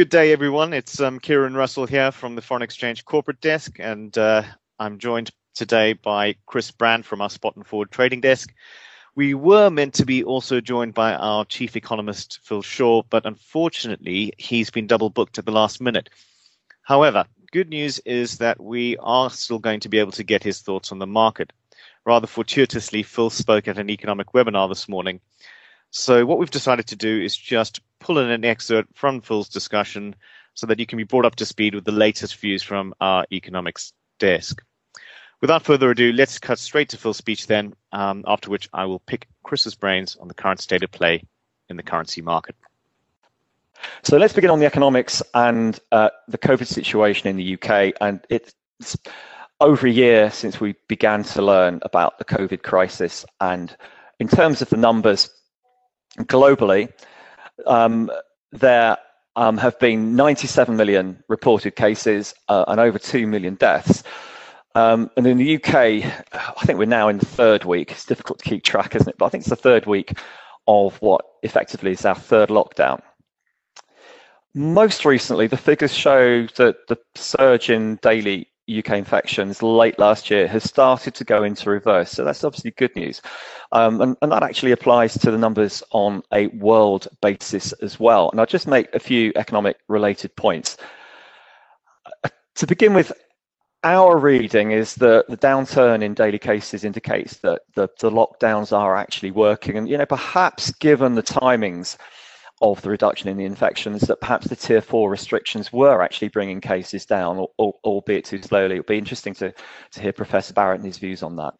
Good 0.00 0.08
day, 0.08 0.32
everyone. 0.32 0.72
It's 0.72 0.98
um, 0.98 1.20
Kieran 1.20 1.52
Russell 1.52 1.84
here 1.84 2.10
from 2.10 2.34
the 2.34 2.40
Foreign 2.40 2.62
Exchange 2.62 3.04
Corporate 3.04 3.42
Desk, 3.42 3.76
and 3.78 4.16
uh, 4.16 4.44
I'm 4.78 4.96
joined 4.96 5.30
today 5.54 5.92
by 5.92 6.36
Chris 6.46 6.70
Brand 6.70 7.04
from 7.04 7.20
our 7.20 7.28
Spot 7.28 7.54
and 7.54 7.66
Forward 7.66 7.90
Trading 7.90 8.22
Desk. 8.22 8.50
We 9.14 9.34
were 9.34 9.68
meant 9.68 9.92
to 9.96 10.06
be 10.06 10.24
also 10.24 10.62
joined 10.62 10.94
by 10.94 11.12
our 11.12 11.44
chief 11.44 11.76
economist, 11.76 12.40
Phil 12.42 12.62
Shaw, 12.62 13.02
but 13.10 13.26
unfortunately, 13.26 14.32
he's 14.38 14.70
been 14.70 14.86
double 14.86 15.10
booked 15.10 15.36
at 15.36 15.44
the 15.44 15.52
last 15.52 15.82
minute. 15.82 16.08
However, 16.80 17.26
good 17.52 17.68
news 17.68 17.98
is 18.06 18.38
that 18.38 18.58
we 18.58 18.96
are 19.00 19.28
still 19.28 19.58
going 19.58 19.80
to 19.80 19.90
be 19.90 19.98
able 19.98 20.12
to 20.12 20.24
get 20.24 20.42
his 20.42 20.62
thoughts 20.62 20.92
on 20.92 20.98
the 20.98 21.06
market. 21.06 21.52
Rather 22.06 22.26
fortuitously, 22.26 23.02
Phil 23.02 23.28
spoke 23.28 23.68
at 23.68 23.76
an 23.76 23.90
economic 23.90 24.28
webinar 24.28 24.66
this 24.66 24.88
morning. 24.88 25.20
So, 25.90 26.24
what 26.24 26.38
we've 26.38 26.50
decided 26.50 26.86
to 26.86 26.96
do 26.96 27.20
is 27.20 27.36
just 27.36 27.82
pull 28.00 28.18
in 28.18 28.30
an 28.30 28.44
excerpt 28.44 28.96
from 28.96 29.20
Phil's 29.20 29.48
discussion 29.48 30.16
so 30.54 30.66
that 30.66 30.80
you 30.80 30.86
can 30.86 30.96
be 30.96 31.04
brought 31.04 31.24
up 31.26 31.36
to 31.36 31.46
speed 31.46 31.74
with 31.74 31.84
the 31.84 31.92
latest 31.92 32.36
views 32.36 32.62
from 32.62 32.92
our 33.00 33.24
economics 33.32 33.92
desk. 34.18 34.62
Without 35.40 35.64
further 35.64 35.90
ado, 35.90 36.12
let's 36.12 36.38
cut 36.38 36.58
straight 36.58 36.88
to 36.90 36.98
Phil's 36.98 37.16
speech 37.16 37.46
then, 37.46 37.74
um, 37.92 38.24
after 38.26 38.50
which 38.50 38.68
I 38.74 38.84
will 38.84 38.98
pick 39.00 39.28
Chris's 39.42 39.74
brains 39.74 40.16
on 40.20 40.28
the 40.28 40.34
current 40.34 40.60
state 40.60 40.82
of 40.82 40.90
play 40.90 41.22
in 41.68 41.76
the 41.76 41.82
currency 41.82 42.20
market. 42.20 42.56
So 44.02 44.18
let's 44.18 44.34
begin 44.34 44.50
on 44.50 44.58
the 44.58 44.66
economics 44.66 45.22
and 45.32 45.78
uh, 45.92 46.10
the 46.28 46.36
COVID 46.36 46.66
situation 46.66 47.28
in 47.28 47.36
the 47.36 47.54
UK. 47.54 47.94
And 48.00 48.20
it's 48.28 48.54
over 49.60 49.86
a 49.86 49.90
year 49.90 50.30
since 50.30 50.60
we 50.60 50.74
began 50.88 51.22
to 51.24 51.42
learn 51.42 51.80
about 51.82 52.18
the 52.18 52.24
COVID 52.24 52.62
crisis. 52.62 53.24
And 53.40 53.74
in 54.18 54.28
terms 54.28 54.60
of 54.60 54.68
the 54.68 54.76
numbers 54.76 55.30
globally, 56.18 56.92
um, 57.66 58.10
there 58.52 58.96
um, 59.36 59.56
have 59.58 59.78
been 59.78 60.16
97 60.16 60.76
million 60.76 61.22
reported 61.28 61.76
cases 61.76 62.34
uh, 62.48 62.64
and 62.68 62.80
over 62.80 62.98
2 62.98 63.26
million 63.26 63.54
deaths. 63.54 64.02
Um, 64.74 65.10
and 65.16 65.26
in 65.26 65.38
the 65.38 65.56
UK, 65.56 65.74
I 65.74 66.64
think 66.64 66.78
we're 66.78 66.84
now 66.84 67.08
in 67.08 67.18
the 67.18 67.26
third 67.26 67.64
week. 67.64 67.90
It's 67.90 68.06
difficult 68.06 68.38
to 68.40 68.48
keep 68.48 68.62
track, 68.62 68.94
isn't 68.94 69.08
it? 69.08 69.18
But 69.18 69.26
I 69.26 69.28
think 69.30 69.42
it's 69.42 69.50
the 69.50 69.56
third 69.56 69.86
week 69.86 70.18
of 70.66 70.96
what 71.02 71.24
effectively 71.42 71.92
is 71.92 72.04
our 72.04 72.14
third 72.14 72.48
lockdown. 72.50 73.00
Most 74.54 75.04
recently, 75.04 75.46
the 75.46 75.56
figures 75.56 75.94
show 75.94 76.46
that 76.56 76.86
the 76.88 76.98
surge 77.14 77.70
in 77.70 77.96
daily 78.02 78.48
UK 78.78 78.90
infections 78.92 79.62
late 79.62 79.98
last 79.98 80.30
year 80.30 80.46
has 80.48 80.64
started 80.64 81.14
to 81.14 81.24
go 81.24 81.42
into 81.42 81.70
reverse. 81.70 82.10
So 82.10 82.24
that's 82.24 82.44
obviously 82.44 82.70
good 82.72 82.94
news. 82.94 83.20
Um, 83.72 84.00
and, 84.00 84.16
and, 84.22 84.32
that 84.32 84.42
actually 84.42 84.72
applies 84.72 85.16
to 85.18 85.30
the 85.30 85.38
numbers 85.38 85.82
on 85.90 86.22
a 86.32 86.48
world 86.48 87.08
basis 87.20 87.72
as 87.74 88.00
well. 88.00 88.30
And 88.30 88.40
I'll 88.40 88.46
just 88.46 88.66
make 88.66 88.92
a 88.94 88.98
few 88.98 89.32
economic 89.36 89.78
related 89.88 90.34
points. 90.36 90.76
To 92.56 92.66
begin 92.66 92.94
with, 92.94 93.12
our 93.82 94.18
reading 94.18 94.72
is 94.72 94.96
that 94.96 95.26
the 95.28 95.36
downturn 95.36 96.02
in 96.02 96.14
daily 96.14 96.38
cases 96.38 96.84
indicates 96.84 97.38
that 97.38 97.62
the, 97.74 97.88
the 98.00 98.10
lockdowns 98.10 98.76
are 98.76 98.96
actually 98.96 99.30
working. 99.30 99.78
And, 99.78 99.88
you 99.88 99.96
know, 99.96 100.06
perhaps 100.06 100.72
given 100.72 101.14
the 101.14 101.22
timings 101.22 101.96
of 102.60 102.82
the 102.82 102.90
reduction 102.90 103.28
in 103.28 103.36
the 103.36 103.44
infections 103.44 104.02
that 104.02 104.20
perhaps 104.20 104.48
the 104.48 104.56
tier 104.56 104.80
four 104.80 105.10
restrictions 105.10 105.72
were 105.72 106.02
actually 106.02 106.28
bringing 106.28 106.60
cases 106.60 107.06
down, 107.06 107.38
albeit 107.58 108.24
too 108.24 108.42
slowly. 108.42 108.76
It'll 108.76 108.84
be 108.84 108.98
interesting 108.98 109.34
to, 109.34 109.52
to 109.92 110.00
hear 110.00 110.12
Professor 110.12 110.52
Barrett 110.52 110.80
and 110.80 110.86
his 110.86 110.98
views 110.98 111.22
on 111.22 111.36
that. 111.36 111.54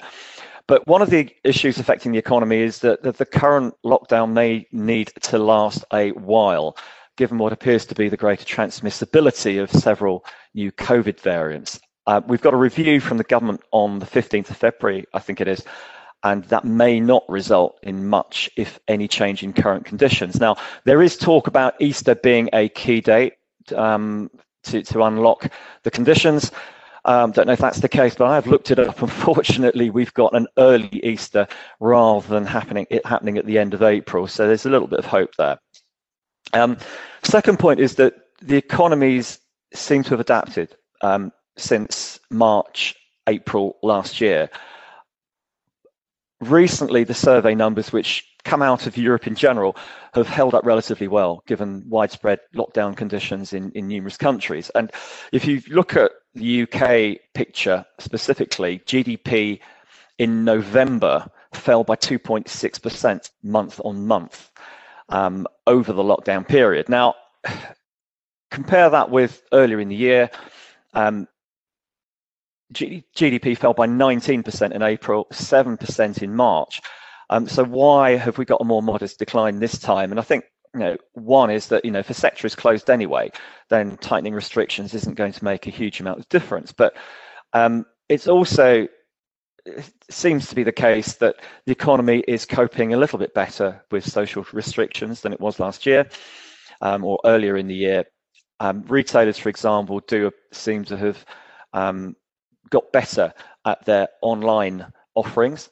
But 0.67 0.87
one 0.87 1.03
of 1.03 1.11
the 1.11 1.29
issues 1.43 1.79
affecting 1.79 2.13
the 2.13 2.19
economy 2.19 2.59
is 2.59 2.79
that, 2.81 3.03
that 3.03 3.19
the 3.19 3.27
current 3.27 3.75
lockdown 3.85 4.33
may 4.33 4.67
need 4.71 5.13
to 5.23 5.39
last 5.39 5.85
a 5.93 6.11
while, 6.11 6.77
given 7.17 7.39
what 7.39 7.53
appears 7.53 7.87
to 7.87 7.95
be 7.95 8.09
the 8.09 8.17
greater 8.17 8.45
transmissibility 8.45 9.61
of 9.61 9.71
several 9.71 10.25
new 10.55 10.71
COVID 10.71 11.19
variants. 11.21 11.81
Uh, 12.07 12.21
we've 12.27 12.41
got 12.41 12.55
a 12.55 12.59
review 12.59 13.01
from 13.01 13.17
the 13.17 13.25
government 13.25 13.63
on 13.73 13.99
the 13.99 14.07
15th 14.07 14.51
of 14.51 14.57
February, 14.57 15.07
I 15.13 15.19
think 15.19 15.41
it 15.41 15.49
is, 15.49 15.65
and 16.23 16.45
that 16.45 16.65
may 16.65 17.01
not 17.01 17.29
result 17.29 17.79
in 17.83 18.07
much, 18.07 18.51
if 18.57 18.79
any, 18.89 19.09
change 19.09 19.43
in 19.43 19.53
current 19.53 19.85
conditions. 19.85 20.39
Now, 20.39 20.57
there 20.85 21.03
is 21.03 21.17
talk 21.17 21.47
about 21.47 21.81
Easter 21.81 22.15
being 22.15 22.51
a 22.53 22.69
key 22.69 23.01
date 23.01 23.35
um, 23.75 24.31
to, 24.65 24.83
to 24.83 25.03
unlock 25.03 25.51
the 25.83 25.91
conditions. 25.91 26.53
Um, 27.07 27.33
don't 27.33 27.47
know 27.47 27.55
if 27.55 27.59
that's 27.59 27.81
the 27.81 27.89
case, 27.89 28.15
but 28.15 28.27
I've 28.27 28.47
looked 28.47 28.71
it 28.71 28.79
up. 28.79 29.01
Unfortunately, 29.03 29.89
we've 29.89 30.13
got 30.13 30.35
an 30.35 30.47
early 30.59 31.01
Easter 31.03 31.49
rather 31.81 32.29
than 32.29 32.45
happening 32.45 32.87
it 32.91 33.05
happening 33.07 33.39
at 33.39 33.47
the 33.47 33.59
end 33.59 33.73
of 33.73 33.83
April. 33.83 34.27
So 34.27 34.47
there's 34.47 34.67
a 34.67 34.71
little 34.71 34.89
bit 34.89 34.99
of 34.99 35.07
hope 35.07 35.35
there. 35.37 35.59
Um, 36.53 36.77
second 37.23 37.59
point 37.59 37.81
is 37.81 37.95
that 37.95 38.15
the 38.43 38.57
economies 38.57 39.41
seem 39.73 40.03
to 40.05 40.11
have 40.11 40.21
adapted 40.21 40.77
um, 41.01 41.33
since 41.57 42.21
March, 42.31 42.95
April 43.27 43.77
last 43.83 44.21
year 44.21 44.51
recently 46.41 47.05
the 47.05 47.15
survey 47.15 47.55
numbers 47.55 47.93
which 47.93 48.27
come 48.45 48.63
out 48.63 48.87
of 48.87 48.97
Europe 48.97 49.27
in 49.27 49.35
general 49.35 49.77
have 50.15 50.27
held 50.27 50.55
up 50.55 50.65
relatively 50.65 51.09
well 51.09 51.43
given 51.47 51.85
widespread 51.89 52.41
lockdown 52.55 52.97
conditions 52.97 53.53
in, 53.53 53.71
in 53.73 53.87
numerous 53.87 54.17
countries. 54.17 54.71
And 54.75 54.91
if 55.33 55.45
you 55.45 55.63
look 55.69 55.97
at 55.97 56.13
the 56.35 56.63
UK 56.63 57.21
picture 57.35 57.85
specifically, 57.99 58.81
GDP 58.87 59.61
in 60.19 60.45
November 60.45 61.27
fell 61.53 61.85
by 61.85 61.97
2.6% 61.97 63.31
month 63.43 63.81
on 63.85 64.07
month 64.07 64.51
um, 65.09 65.47
over 65.67 65.93
the 65.93 66.03
lockdown 66.03 66.47
period. 66.47 66.89
Now, 66.89 67.15
compare 68.51 68.91
that 68.91 69.11
with 69.11 69.43
earlier 69.53 69.81
in 69.81 69.89
the 69.89 69.97
year. 69.97 70.31
Um, 70.95 71.29
GDP 72.73 73.57
fell 73.57 73.75
by 73.75 73.87
19% 73.87 74.73
in 74.73 74.83
April, 74.83 75.27
7% 75.33 76.23
in 76.23 76.35
March. 76.35 76.81
Um, 77.31 77.49
so 77.49 77.65
why 77.65 78.17
have 78.17 78.39
we 78.39 78.45
got 78.45 78.61
a 78.61 78.65
more 78.65 78.83
modest 78.83 79.19
decline 79.19 79.59
this 79.59 79.79
time? 79.79 80.11
And 80.11 80.19
I 80.19 80.23
think 80.23 80.45
you 80.75 80.81
know, 80.81 80.97
one 81.15 81.51
is 81.51 81.69
that 81.69 81.85
you 81.85 81.91
know 81.91 81.99
if 81.99 82.11
a 82.11 82.15
sector 82.15 82.47
is 82.47 82.55
closed 82.55 82.91
anyway, 82.91 83.31
then 83.69 83.97
tightening 83.99 84.35
restrictions 84.35 84.95
isn't 84.95 85.17
going 85.17 85.33
to 85.33 85.45
make 85.45 85.67
a 85.67 85.71
huge 85.71 86.01
amount 86.01 86.21
of 86.21 86.29
difference. 86.29 86.73
But 86.73 86.97
um, 87.53 87.87
it's 88.09 88.29
also 88.29 88.87
it 89.67 89.93
seems 90.11 90.49
to 90.49 90.55
be 90.55 90.63
the 90.63 90.73
case 90.73 91.15
that 91.15 91.37
the 91.67 91.73
economy 91.73 92.25
is 92.27 92.47
coping 92.47 92.95
a 92.95 92.97
little 92.97 93.19
bit 93.19 93.35
better 93.35 93.85
with 93.91 94.09
social 94.09 94.47
restrictions 94.53 95.21
than 95.21 95.33
it 95.33 95.41
was 95.41 95.61
last 95.61 95.87
year 95.87 96.09
um, 96.81 97.05
or 97.05 97.19
earlier 97.25 97.57
in 97.57 97.67
the 97.67 97.75
year. 97.75 98.05
Um, 98.61 98.83
retailers, 98.89 99.39
for 99.39 99.49
example, 99.49 100.01
do 100.07 100.31
seem 100.53 100.85
to 100.85 100.97
have 100.97 101.25
um, 101.73 102.17
got 102.71 102.93
better 102.93 103.33
at 103.65 103.85
their 103.85 104.09
online 104.23 104.87
offerings. 105.15 105.71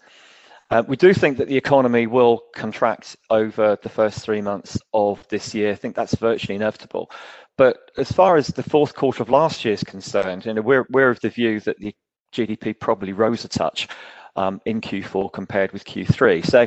Uh, 0.71 0.83
we 0.87 0.97
do 0.97 1.15
think 1.15 1.39
that 1.39 1.49
the 1.49 1.57
economy 1.57 2.07
will 2.07 2.43
contract 2.55 3.17
over 3.31 3.79
the 3.83 3.89
first 3.89 4.21
three 4.21 4.43
months 4.43 4.79
of 4.93 5.27
this 5.29 5.55
year. 5.55 5.73
I 5.73 5.75
think 5.75 5.97
that's 5.97 6.15
virtually 6.17 6.57
inevitable. 6.57 7.11
But 7.57 7.79
as 7.97 8.13
far 8.13 8.37
as 8.37 8.49
the 8.49 8.63
fourth 8.63 8.95
quarter 8.95 9.23
of 9.23 9.31
last 9.31 9.65
year 9.65 9.75
is 9.75 9.83
concerned, 9.83 10.45
you 10.45 10.53
know, 10.53 10.61
we're, 10.61 10.87
we're 10.91 11.11
of 11.11 11.21
the 11.21 11.31
view 11.31 11.61
that 11.61 11.79
the 11.79 11.95
GDP 12.35 12.79
probably 12.79 13.13
rose 13.15 13.45
a 13.45 13.49
touch 13.49 13.89
um, 14.37 14.61
in 14.67 14.81
Q4 14.81 15.33
compared 15.33 15.73
with 15.73 15.85
Q3. 15.85 16.45
So, 16.45 16.67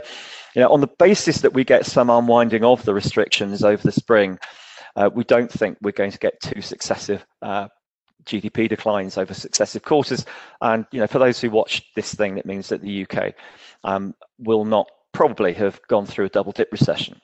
you 0.56 0.62
know, 0.62 0.70
on 0.70 0.82
the 0.82 0.90
basis 1.00 1.42
that 1.42 1.54
we 1.54 1.64
get 1.64 1.86
some 1.86 2.10
unwinding 2.10 2.64
of 2.64 2.84
the 2.84 2.94
restrictions 2.94 3.64
over 3.64 3.82
the 3.82 3.92
spring, 3.92 4.40
uh, 4.96 5.10
we 5.14 5.24
don't 5.24 5.52
think 5.52 5.78
we're 5.82 5.92
going 5.92 6.12
to 6.12 6.18
get 6.18 6.42
two 6.42 6.62
successive 6.62 7.26
uh, 7.42 7.68
GDP 8.26 8.70
declines 8.70 9.18
over 9.18 9.34
successive 9.34 9.84
quarters. 9.84 10.26
And 10.62 10.86
you 10.92 11.00
know, 11.00 11.08
for 11.08 11.20
those 11.20 11.40
who 11.40 11.50
watch 11.50 11.84
this 11.96 12.14
thing, 12.14 12.38
it 12.38 12.46
means 12.46 12.70
that 12.70 12.82
the 12.82 13.06
UK 13.06 13.34
um, 13.84 14.16
will 14.40 14.66
not 14.66 14.90
probably 15.12 15.54
have 15.54 15.80
gone 15.88 16.06
through 16.06 16.26
a 16.26 16.30
double 16.30 16.52
dip 16.52 16.72
recession. 16.72 17.20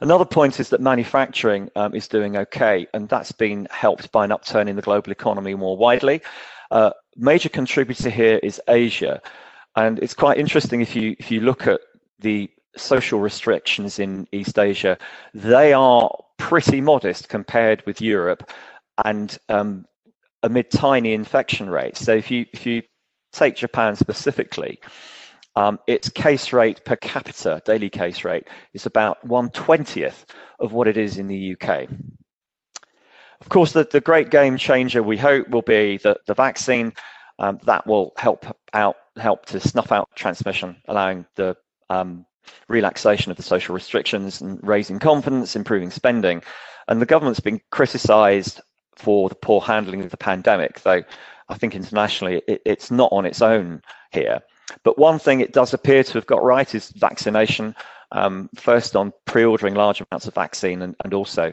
Another 0.00 0.24
point 0.24 0.60
is 0.60 0.70
that 0.70 0.80
manufacturing 0.80 1.70
um, 1.76 1.94
is 1.94 2.08
doing 2.08 2.36
okay, 2.36 2.86
and 2.94 3.08
that's 3.08 3.32
been 3.32 3.66
helped 3.70 4.10
by 4.12 4.24
an 4.24 4.32
upturn 4.32 4.68
in 4.68 4.76
the 4.76 4.82
global 4.82 5.12
economy 5.12 5.54
more 5.54 5.76
widely. 5.76 6.22
Uh, 6.70 6.90
major 7.16 7.48
contributor 7.48 8.10
here 8.10 8.40
is 8.42 8.60
Asia, 8.68 9.20
and 9.76 9.98
it's 9.98 10.14
quite 10.14 10.38
interesting 10.38 10.80
if 10.80 10.96
you 10.96 11.14
if 11.18 11.30
you 11.30 11.40
look 11.40 11.66
at 11.66 11.80
the 12.20 12.50
social 12.76 13.20
restrictions 13.20 13.98
in 13.98 14.26
East 14.32 14.58
Asia, 14.58 14.98
they 15.32 15.72
are 15.72 16.10
pretty 16.38 16.80
modest 16.80 17.28
compared 17.28 17.84
with 17.86 18.00
Europe 18.00 18.50
and 19.04 19.36
um, 19.48 19.84
amid 20.42 20.70
tiny 20.70 21.14
infection 21.14 21.68
rates. 21.68 22.00
So 22.00 22.14
if 22.14 22.30
you 22.30 22.46
if 22.52 22.66
you 22.66 22.82
take 23.32 23.56
Japan 23.56 23.96
specifically, 23.96 24.80
um, 25.56 25.78
its 25.86 26.08
case 26.08 26.52
rate 26.52 26.84
per 26.84 26.96
capita, 26.96 27.62
daily 27.64 27.90
case 27.90 28.24
rate, 28.24 28.46
is 28.72 28.86
about 28.86 29.26
120th 29.26 30.24
of 30.60 30.72
what 30.72 30.88
it 30.88 30.96
is 30.96 31.18
in 31.18 31.26
the 31.26 31.56
UK. 31.56 31.88
Of 33.40 33.48
course, 33.48 33.72
the, 33.72 33.86
the 33.90 34.00
great 34.00 34.30
game 34.30 34.56
changer 34.56 35.02
we 35.02 35.16
hope 35.16 35.48
will 35.48 35.62
be 35.62 35.98
that 35.98 36.18
the 36.26 36.34
vaccine 36.34 36.92
um, 37.38 37.58
that 37.64 37.86
will 37.86 38.12
help 38.16 38.46
out 38.72 38.96
help 39.16 39.46
to 39.46 39.60
snuff 39.60 39.92
out 39.92 40.08
transmission, 40.14 40.76
allowing 40.88 41.26
the 41.36 41.56
um, 41.90 42.26
relaxation 42.68 43.30
of 43.30 43.36
the 43.36 43.42
social 43.42 43.74
restrictions 43.74 44.40
and 44.40 44.58
raising 44.62 44.98
confidence, 44.98 45.56
improving 45.56 45.90
spending. 45.90 46.42
And 46.88 47.00
the 47.00 47.06
government's 47.06 47.40
been 47.40 47.60
criticised 47.70 48.60
for 48.96 49.28
the 49.28 49.34
poor 49.34 49.60
handling 49.60 50.02
of 50.02 50.10
the 50.10 50.16
pandemic, 50.16 50.80
though 50.82 51.02
I 51.48 51.58
think 51.58 51.74
internationally 51.74 52.42
it, 52.46 52.62
it's 52.64 52.90
not 52.90 53.10
on 53.12 53.26
its 53.26 53.42
own 53.42 53.82
here. 54.12 54.42
But 54.82 54.98
one 54.98 55.18
thing 55.18 55.40
it 55.40 55.52
does 55.52 55.74
appear 55.74 56.02
to 56.04 56.12
have 56.14 56.26
got 56.26 56.42
right 56.42 56.74
is 56.74 56.90
vaccination. 56.90 57.74
Um, 58.12 58.48
first 58.54 58.94
on 58.96 59.12
pre-ordering 59.24 59.74
large 59.74 60.00
amounts 60.00 60.26
of 60.26 60.34
vaccine 60.34 60.82
and, 60.82 60.94
and 61.04 61.12
also 61.12 61.52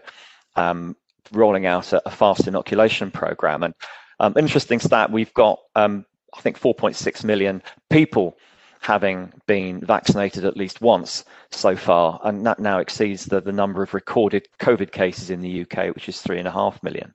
um, 0.56 0.96
rolling 1.32 1.66
out 1.66 1.92
a, 1.94 2.08
a, 2.08 2.12
fast 2.12 2.48
inoculation 2.48 3.10
program. 3.10 3.64
And 3.64 3.74
um, 4.20 4.36
interesting 4.38 4.80
stat, 4.80 5.12
we've 5.12 5.34
got 5.34 5.60
um, 5.76 6.06
I 6.34 6.42
think 6.42 6.60
4.6 6.60 7.24
million 7.24 7.64
people 7.90 8.38
having 8.82 9.32
been 9.46 9.80
vaccinated 9.80 10.44
at 10.44 10.58
least 10.58 10.82
once 10.82 11.24
so 11.52 11.76
far, 11.76 12.20
and 12.24 12.46
that 12.46 12.60
now 12.60 12.80
exceeds 12.80 13.26
the, 13.26 13.40
the 13.40 13.52
number 13.52 13.84
of 13.84 13.94
recorded 13.94 14.48
COVID 14.60 14.92
cases 14.92 15.30
in 15.30 15.42
the 15.42 15.62
UK, 15.62 15.94
which 15.94 16.10
is 16.10 16.20
three 16.22 16.40
and 16.40 16.48
a 16.48 16.52
half 16.52 16.82
million. 16.82 17.14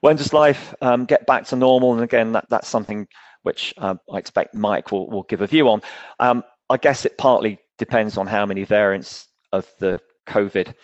When 0.00 0.16
does 0.16 0.32
life 0.32 0.74
um, 0.80 1.04
get 1.04 1.26
back 1.26 1.46
to 1.46 1.56
normal? 1.56 1.94
And 1.94 2.02
again, 2.02 2.32
that, 2.32 2.46
that's 2.48 2.68
something 2.68 3.08
which 3.42 3.74
uh, 3.78 3.94
I 4.12 4.18
expect 4.18 4.54
Mike 4.54 4.90
will, 4.90 5.08
will 5.08 5.22
give 5.24 5.40
a 5.40 5.46
view 5.46 5.68
on. 5.68 5.82
Um, 6.18 6.42
I 6.68 6.76
guess 6.76 7.04
it 7.04 7.16
partly 7.16 7.58
depends 7.78 8.18
on 8.18 8.26
how 8.26 8.44
many 8.46 8.64
variants 8.64 9.28
of 9.52 9.70
the 9.78 10.00
COVID 10.26 10.74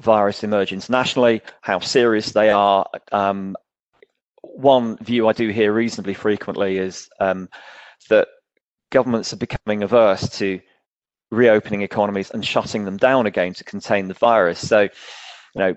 virus 0.00 0.42
emerge 0.42 0.72
internationally, 0.72 1.42
how 1.60 1.78
serious 1.78 2.32
they 2.32 2.50
are. 2.50 2.86
Um, 3.12 3.56
one 4.42 4.96
view 4.98 5.28
I 5.28 5.32
do 5.32 5.48
hear 5.50 5.72
reasonably 5.72 6.14
frequently 6.14 6.78
is 6.78 7.08
um, 7.20 7.48
that 8.08 8.28
governments 8.90 9.32
are 9.32 9.36
becoming 9.36 9.82
averse 9.82 10.28
to 10.38 10.60
reopening 11.30 11.82
economies 11.82 12.30
and 12.30 12.44
shutting 12.44 12.84
them 12.84 12.96
down 12.96 13.26
again 13.26 13.54
to 13.54 13.64
contain 13.64 14.08
the 14.08 14.14
virus. 14.14 14.66
So, 14.66 14.82
you 14.82 14.88
know, 15.56 15.74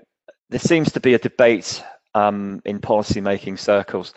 there 0.50 0.60
seems 0.60 0.92
to 0.92 1.00
be 1.00 1.14
a 1.14 1.18
debate 1.18 1.82
um, 2.14 2.62
in 2.64 2.80
policy-making 2.80 3.56
circles 3.56 4.14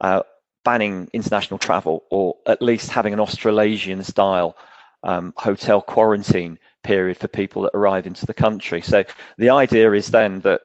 uh, 0.00 0.22
banning 0.64 1.08
international 1.12 1.58
travel, 1.58 2.04
or 2.10 2.36
at 2.46 2.60
least 2.60 2.90
having 2.90 3.12
an 3.12 3.20
Australasian-style 3.20 4.56
um, 5.02 5.32
hotel 5.36 5.80
quarantine 5.80 6.58
period 6.82 7.16
for 7.16 7.28
people 7.28 7.62
that 7.62 7.74
arrive 7.74 8.06
into 8.06 8.26
the 8.26 8.34
country. 8.34 8.82
So 8.82 9.04
the 9.38 9.50
idea 9.50 9.92
is 9.92 10.08
then 10.08 10.40
that 10.40 10.62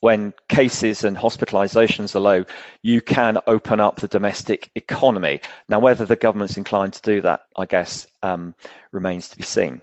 when 0.00 0.32
cases 0.48 1.04
and 1.04 1.16
hospitalizations 1.16 2.14
are 2.14 2.20
low, 2.20 2.44
you 2.82 3.00
can 3.00 3.38
open 3.46 3.80
up 3.80 3.96
the 3.96 4.08
domestic 4.08 4.70
economy. 4.74 5.40
Now, 5.68 5.78
whether 5.78 6.06
the 6.06 6.16
government's 6.16 6.56
inclined 6.56 6.94
to 6.94 7.02
do 7.02 7.20
that, 7.22 7.40
I 7.56 7.66
guess, 7.66 8.06
um, 8.22 8.54
remains 8.92 9.28
to 9.28 9.36
be 9.36 9.42
seen. 9.42 9.82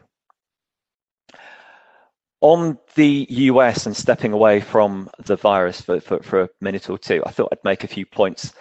On 2.41 2.77
the 2.95 3.25
US 3.29 3.85
and 3.85 3.95
stepping 3.95 4.31
away 4.31 4.61
from 4.61 5.09
the 5.25 5.35
virus 5.35 5.81
for, 5.81 5.99
for, 5.99 6.21
for 6.21 6.41
a 6.41 6.49
minute 6.61 6.89
or 6.89 6.97
two, 6.97 7.23
I 7.25 7.31
thought 7.31 7.49
I'd 7.51 7.63
make 7.63 7.83
a 7.83 7.87
few 7.87 8.05
points 8.05 8.53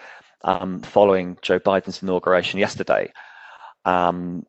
um, 0.43 0.81
following 0.81 1.37
Joe 1.41 1.59
Biden's 1.59 2.01
inauguration 2.01 2.59
yesterday. 2.59 3.11
Um, 3.85 4.45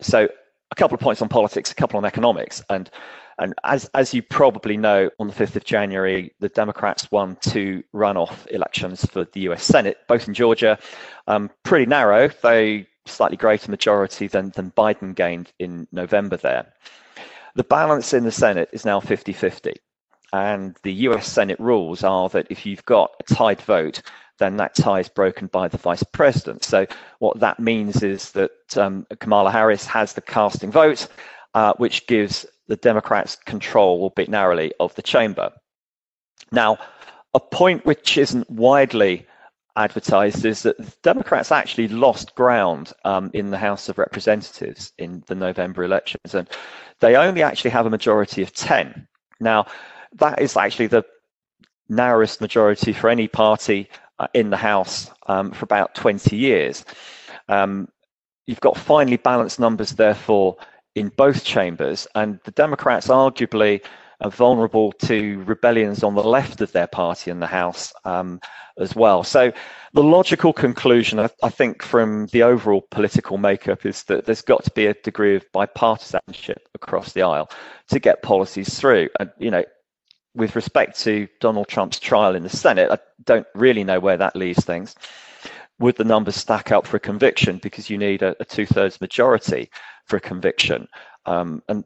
so, 0.00 0.28
a 0.70 0.74
couple 0.74 0.96
of 0.96 1.00
points 1.00 1.22
on 1.22 1.28
politics, 1.28 1.70
a 1.70 1.74
couple 1.76 1.98
on 1.98 2.04
economics, 2.04 2.60
and 2.68 2.90
and 3.38 3.54
as, 3.64 3.86
as 3.94 4.14
you 4.14 4.22
probably 4.22 4.76
know, 4.76 5.10
on 5.18 5.26
the 5.26 5.32
5th 5.32 5.56
of 5.56 5.64
January, 5.64 6.32
the 6.40 6.48
Democrats 6.48 7.10
won 7.10 7.36
two 7.40 7.82
runoff 7.92 8.46
elections 8.50 9.04
for 9.06 9.24
the 9.32 9.40
US 9.40 9.64
Senate, 9.64 9.98
both 10.08 10.28
in 10.28 10.34
Georgia, 10.34 10.78
um, 11.26 11.50
pretty 11.64 11.86
narrow, 11.86 12.28
though 12.42 12.84
slightly 13.06 13.36
greater 13.36 13.70
majority 13.70 14.28
than, 14.28 14.50
than 14.50 14.70
Biden 14.72 15.14
gained 15.14 15.52
in 15.58 15.86
November 15.92 16.36
there. 16.36 16.72
The 17.54 17.64
balance 17.64 18.12
in 18.12 18.24
the 18.24 18.32
Senate 18.32 18.68
is 18.72 18.84
now 18.84 19.00
50 19.00 19.32
50. 19.32 19.74
And 20.32 20.76
the 20.82 20.92
US 21.08 21.28
Senate 21.28 21.60
rules 21.60 22.02
are 22.02 22.28
that 22.30 22.48
if 22.50 22.66
you've 22.66 22.84
got 22.84 23.12
a 23.20 23.34
tied 23.34 23.60
vote, 23.62 24.02
then 24.38 24.56
that 24.56 24.74
tie 24.74 25.00
is 25.00 25.08
broken 25.08 25.46
by 25.46 25.68
the 25.68 25.78
vice 25.78 26.02
president. 26.02 26.64
So, 26.64 26.86
what 27.20 27.38
that 27.38 27.60
means 27.60 28.02
is 28.02 28.32
that 28.32 28.76
um, 28.76 29.06
Kamala 29.20 29.52
Harris 29.52 29.86
has 29.86 30.14
the 30.14 30.20
casting 30.20 30.72
vote, 30.72 31.06
uh, 31.54 31.74
which 31.76 32.08
gives 32.08 32.44
the 32.66 32.76
Democrats 32.76 33.36
control, 33.36 34.02
albeit 34.02 34.28
narrowly, 34.28 34.72
of 34.80 34.94
the 34.96 35.02
chamber. 35.02 35.52
Now, 36.50 36.78
a 37.32 37.40
point 37.40 37.84
which 37.84 38.18
isn't 38.18 38.50
widely 38.50 39.26
advertised 39.76 40.44
is 40.44 40.62
that 40.62 40.78
the 40.78 40.92
Democrats 41.02 41.50
actually 41.50 41.88
lost 41.88 42.34
ground 42.34 42.92
um, 43.04 43.30
in 43.34 43.50
the 43.50 43.58
House 43.58 43.88
of 43.88 43.98
Representatives 43.98 44.92
in 44.98 45.22
the 45.26 45.34
November 45.34 45.84
elections, 45.84 46.34
and 46.34 46.48
they 47.00 47.16
only 47.16 47.42
actually 47.42 47.70
have 47.70 47.86
a 47.86 47.90
majority 47.90 48.42
of 48.42 48.52
10. 48.52 49.06
Now, 49.40 49.66
that 50.14 50.40
is 50.40 50.56
actually 50.56 50.86
the 50.86 51.04
narrowest 51.88 52.40
majority 52.40 52.92
for 52.92 53.10
any 53.10 53.28
party 53.28 53.88
uh, 54.18 54.28
in 54.32 54.50
the 54.50 54.56
House 54.56 55.10
um, 55.26 55.50
for 55.50 55.64
about 55.64 55.94
20 55.94 56.36
years. 56.36 56.84
Um, 57.48 57.88
you've 58.46 58.60
got 58.60 58.78
finely 58.78 59.16
balanced 59.16 59.58
numbers, 59.58 59.92
therefore, 59.92 60.56
in 60.94 61.08
both 61.08 61.44
chambers, 61.44 62.06
and 62.14 62.38
the 62.44 62.52
Democrats 62.52 63.08
arguably 63.08 63.84
are 64.20 64.30
vulnerable 64.30 64.92
to 64.92 65.42
rebellions 65.44 66.02
on 66.02 66.14
the 66.14 66.22
left 66.22 66.60
of 66.60 66.72
their 66.72 66.86
party 66.86 67.30
in 67.30 67.40
the 67.40 67.46
House 67.46 67.92
um, 68.04 68.40
as 68.78 68.94
well. 68.94 69.22
So 69.22 69.52
the 69.92 70.02
logical 70.02 70.52
conclusion, 70.52 71.20
I, 71.20 71.28
I, 71.42 71.50
think, 71.50 71.82
from 71.82 72.26
the 72.26 72.42
overall 72.42 72.86
political 72.90 73.38
makeup 73.38 73.86
is 73.86 74.04
that 74.04 74.26
there's 74.26 74.42
got 74.42 74.64
to 74.64 74.70
be 74.70 74.86
a 74.86 74.94
degree 74.94 75.36
of 75.36 75.50
bipartisanship 75.52 76.58
across 76.74 77.12
the 77.12 77.22
aisle 77.22 77.50
to 77.88 77.98
get 77.98 78.22
policies 78.22 78.78
through. 78.78 79.08
And 79.20 79.30
you 79.38 79.50
know, 79.50 79.64
with 80.34 80.56
respect 80.56 80.98
to 81.00 81.28
Donald 81.40 81.68
Trump's 81.68 82.00
trial 82.00 82.34
in 82.34 82.42
the 82.42 82.48
Senate, 82.48 82.90
I 82.90 82.98
don't 83.24 83.46
really 83.54 83.84
know 83.84 84.00
where 84.00 84.16
that 84.16 84.36
leaves 84.36 84.64
things. 84.64 84.94
Would 85.80 85.96
the 85.96 86.04
numbers 86.04 86.36
stack 86.36 86.70
up 86.70 86.86
for 86.86 86.96
a 86.96 87.00
conviction 87.00 87.58
because 87.58 87.90
you 87.90 87.98
need 87.98 88.22
a, 88.22 88.36
a 88.40 88.44
two-thirds 88.44 89.00
majority? 89.00 89.70
for 90.06 90.16
a 90.16 90.20
conviction. 90.20 90.88
Um, 91.26 91.62
and 91.68 91.84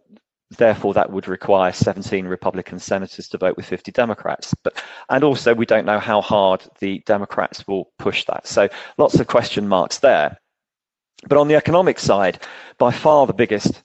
therefore 0.50 0.94
that 0.94 1.12
would 1.12 1.28
require 1.28 1.72
17 1.72 2.26
Republican 2.26 2.78
senators 2.78 3.28
to 3.28 3.38
vote 3.38 3.56
with 3.56 3.66
50 3.66 3.92
Democrats. 3.92 4.54
But 4.62 4.82
and 5.10 5.22
also 5.22 5.54
we 5.54 5.66
don't 5.66 5.86
know 5.86 5.98
how 5.98 6.20
hard 6.20 6.64
the 6.80 7.00
Democrats 7.06 7.66
will 7.66 7.90
push 7.98 8.24
that. 8.26 8.46
So 8.46 8.68
lots 8.96 9.20
of 9.20 9.26
question 9.26 9.68
marks 9.68 9.98
there. 9.98 10.38
But 11.28 11.38
on 11.38 11.48
the 11.48 11.56
economic 11.56 11.98
side, 11.98 12.42
by 12.78 12.92
far 12.92 13.26
the 13.26 13.32
biggest 13.32 13.82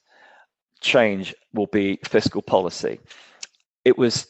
change 0.80 1.34
will 1.54 1.68
be 1.68 2.00
fiscal 2.06 2.42
policy. 2.42 3.00
It 3.84 3.98
was 3.98 4.28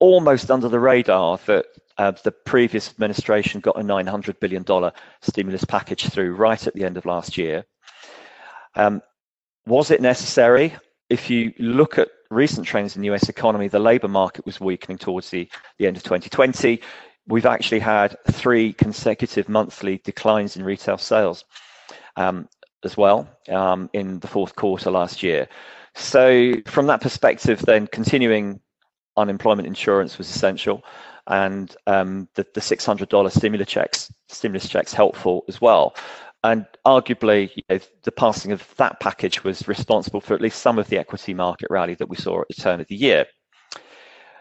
almost 0.00 0.50
under 0.50 0.68
the 0.68 0.80
radar 0.80 1.38
that 1.46 1.66
uh, 1.98 2.12
the 2.24 2.32
previous 2.32 2.90
administration 2.90 3.60
got 3.60 3.78
a 3.78 3.84
$900 3.84 4.40
billion 4.40 4.64
stimulus 5.20 5.64
package 5.64 6.08
through 6.08 6.34
right 6.34 6.66
at 6.66 6.74
the 6.74 6.84
end 6.84 6.96
of 6.96 7.04
last 7.04 7.36
year. 7.36 7.64
Um, 8.74 9.02
was 9.66 9.90
it 9.90 10.00
necessary? 10.00 10.74
If 11.12 11.28
you 11.28 11.52
look 11.58 11.98
at 11.98 12.08
recent 12.30 12.66
trends 12.66 12.96
in 12.96 13.02
the 13.02 13.10
US 13.10 13.28
economy, 13.28 13.68
the 13.68 13.78
labor 13.78 14.08
market 14.08 14.46
was 14.46 14.58
weakening 14.58 14.96
towards 14.96 15.28
the, 15.28 15.46
the 15.78 15.86
end 15.86 15.98
of 15.98 16.02
2020. 16.04 16.80
We've 17.26 17.44
actually 17.44 17.80
had 17.80 18.16
three 18.30 18.72
consecutive 18.72 19.46
monthly 19.46 19.98
declines 20.04 20.56
in 20.56 20.64
retail 20.64 20.96
sales 20.96 21.44
um, 22.16 22.48
as 22.82 22.96
well 22.96 23.28
um, 23.50 23.90
in 23.92 24.20
the 24.20 24.26
fourth 24.26 24.56
quarter 24.56 24.90
last 24.90 25.22
year. 25.22 25.48
So, 25.94 26.54
from 26.66 26.86
that 26.86 27.02
perspective, 27.02 27.60
then 27.60 27.88
continuing 27.88 28.60
unemployment 29.18 29.68
insurance 29.68 30.16
was 30.16 30.30
essential, 30.30 30.82
and 31.26 31.76
um, 31.86 32.26
the, 32.36 32.46
the 32.54 32.62
$600 32.62 33.30
stimulus 33.36 33.68
checks 33.68 34.10
stimulus 34.28 34.66
checks 34.66 34.94
helpful 34.94 35.44
as 35.46 35.60
well. 35.60 35.94
And 36.44 36.66
arguably, 36.84 37.50
you 37.54 37.62
know, 37.68 37.78
the 38.02 38.12
passing 38.12 38.52
of 38.52 38.74
that 38.76 38.98
package 39.00 39.44
was 39.44 39.68
responsible 39.68 40.20
for 40.20 40.34
at 40.34 40.40
least 40.40 40.60
some 40.60 40.78
of 40.78 40.88
the 40.88 40.98
equity 40.98 41.34
market 41.34 41.68
rally 41.70 41.94
that 41.94 42.08
we 42.08 42.16
saw 42.16 42.40
at 42.40 42.48
the 42.48 42.54
turn 42.54 42.80
of 42.80 42.88
the 42.88 42.96
year. 42.96 43.26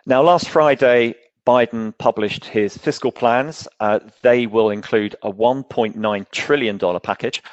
Now, 0.08 0.24
last 0.24 0.50
Friday, 0.50 1.14
Biden 1.46 1.96
published 1.98 2.46
his 2.46 2.76
fiscal 2.76 3.12
plans. 3.12 3.68
Uh, 3.80 4.00
they 4.24 4.48
will 4.48 4.72
include 4.72 5.16
a 5.22 5.32
$1.9 5.32 6.32
trillion 6.32 6.80
package 7.02 7.44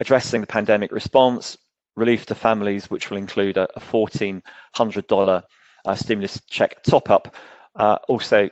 addressing 0.00 0.40
the 0.40 0.46
pandemic 0.46 0.90
response, 0.90 1.56
relief 1.94 2.26
to 2.26 2.34
families, 2.34 2.90
which 2.90 3.10
will 3.10 3.18
include 3.18 3.56
a, 3.56 3.68
a 3.76 3.80
$1,400 3.80 5.42
uh, 5.84 5.94
stimulus 5.94 6.40
check 6.48 6.82
top 6.82 7.08
up, 7.10 7.36
uh, 7.76 7.98
also 8.08 8.48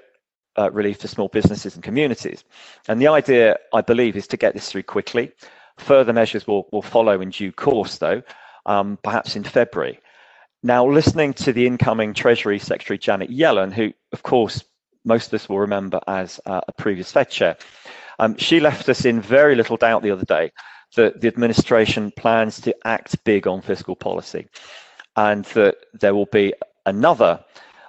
uh, 0.59 0.71
relief 0.71 0.99
to 0.99 1.09
small 1.09 1.29
businesses 1.29 1.75
and 1.75 1.85
communities. 1.85 2.45
And 2.89 3.01
the 3.01 3.09
idea, 3.09 3.57
I 3.73 3.81
believe, 3.81 4.17
is 4.17 4.27
to 4.29 4.37
get 4.37 4.55
this 4.55 4.71
through 4.71 4.85
quickly. 4.85 5.33
Further 5.79 6.13
measures 6.13 6.47
will, 6.47 6.69
will 6.73 6.83
follow 6.83 7.21
in 7.21 7.31
due 7.31 7.53
course, 7.53 7.99
though, 7.99 8.23
um, 8.67 8.99
perhaps 9.03 9.37
in 9.37 9.45
February. 9.45 10.01
Now, 10.63 10.87
listening 10.87 11.33
to 11.35 11.53
the 11.53 11.67
incoming 11.67 12.13
Treasury 12.13 12.59
Secretary 12.59 12.99
Janet 12.99 13.31
Yellen, 13.31 13.73
who, 13.73 13.93
of 14.13 14.23
course, 14.23 14.63
most 15.05 15.29
of 15.29 15.35
us 15.35 15.49
will 15.49 15.59
remember 15.59 16.01
as 16.07 16.39
uh, 16.45 16.61
a 16.69 16.73
previous 16.73 17.11
Fed 17.11 17.31
chair, 17.31 17.57
um, 18.19 18.37
she 18.37 18.61
left 18.61 18.89
us 18.91 19.07
in 19.07 19.21
very 19.21 19.55
little 19.55 19.79
doubt 19.79 20.03
the 20.03 20.11
other 20.11 20.27
day 20.27 20.53
that 20.97 21.21
the 21.21 21.29
administration 21.29 22.13
plans 22.17 22.61
to 22.61 22.75
act 22.85 23.23
big 23.25 23.47
on 23.47 23.63
fiscal 23.63 23.97
policy 23.97 24.47
and 25.17 25.45
that 25.47 25.77
there 25.95 26.15
will 26.15 26.27
be 26.27 26.53
another 26.85 27.43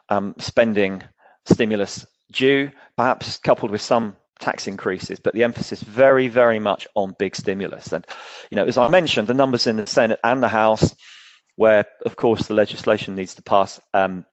um, 0.10 0.36
spending 0.38 1.04
stimulus 1.46 2.06
due, 2.32 2.72
perhaps 2.98 3.38
coupled 3.38 3.72
with 3.72 3.82
some 3.82 4.16
tax 4.40 4.68
increases, 4.68 5.20
but 5.20 5.34
the 5.34 5.44
emphasis 5.44 5.82
very, 5.82 6.28
very 6.28 6.60
much 6.60 6.88
on 6.96 7.16
big 7.20 7.36
stimulus. 7.36 7.94
And, 7.94 8.06
you 8.50 8.56
know, 8.56 8.66
as 8.66 8.78
I 8.78 8.88
mentioned, 8.90 9.28
the 9.28 9.34
numbers 9.34 9.68
in 9.68 9.78
the 9.78 9.88
Senate 9.88 10.20
and 10.24 10.42
the 10.42 10.48
House, 10.48 10.96
where, 11.56 11.86
of 12.06 12.16
course, 12.16 12.48
the 12.48 12.54
legislation 12.54 13.16
needs 13.16 13.36
to 13.36 13.44
pass, 13.44 13.80
um, 13.94 14.26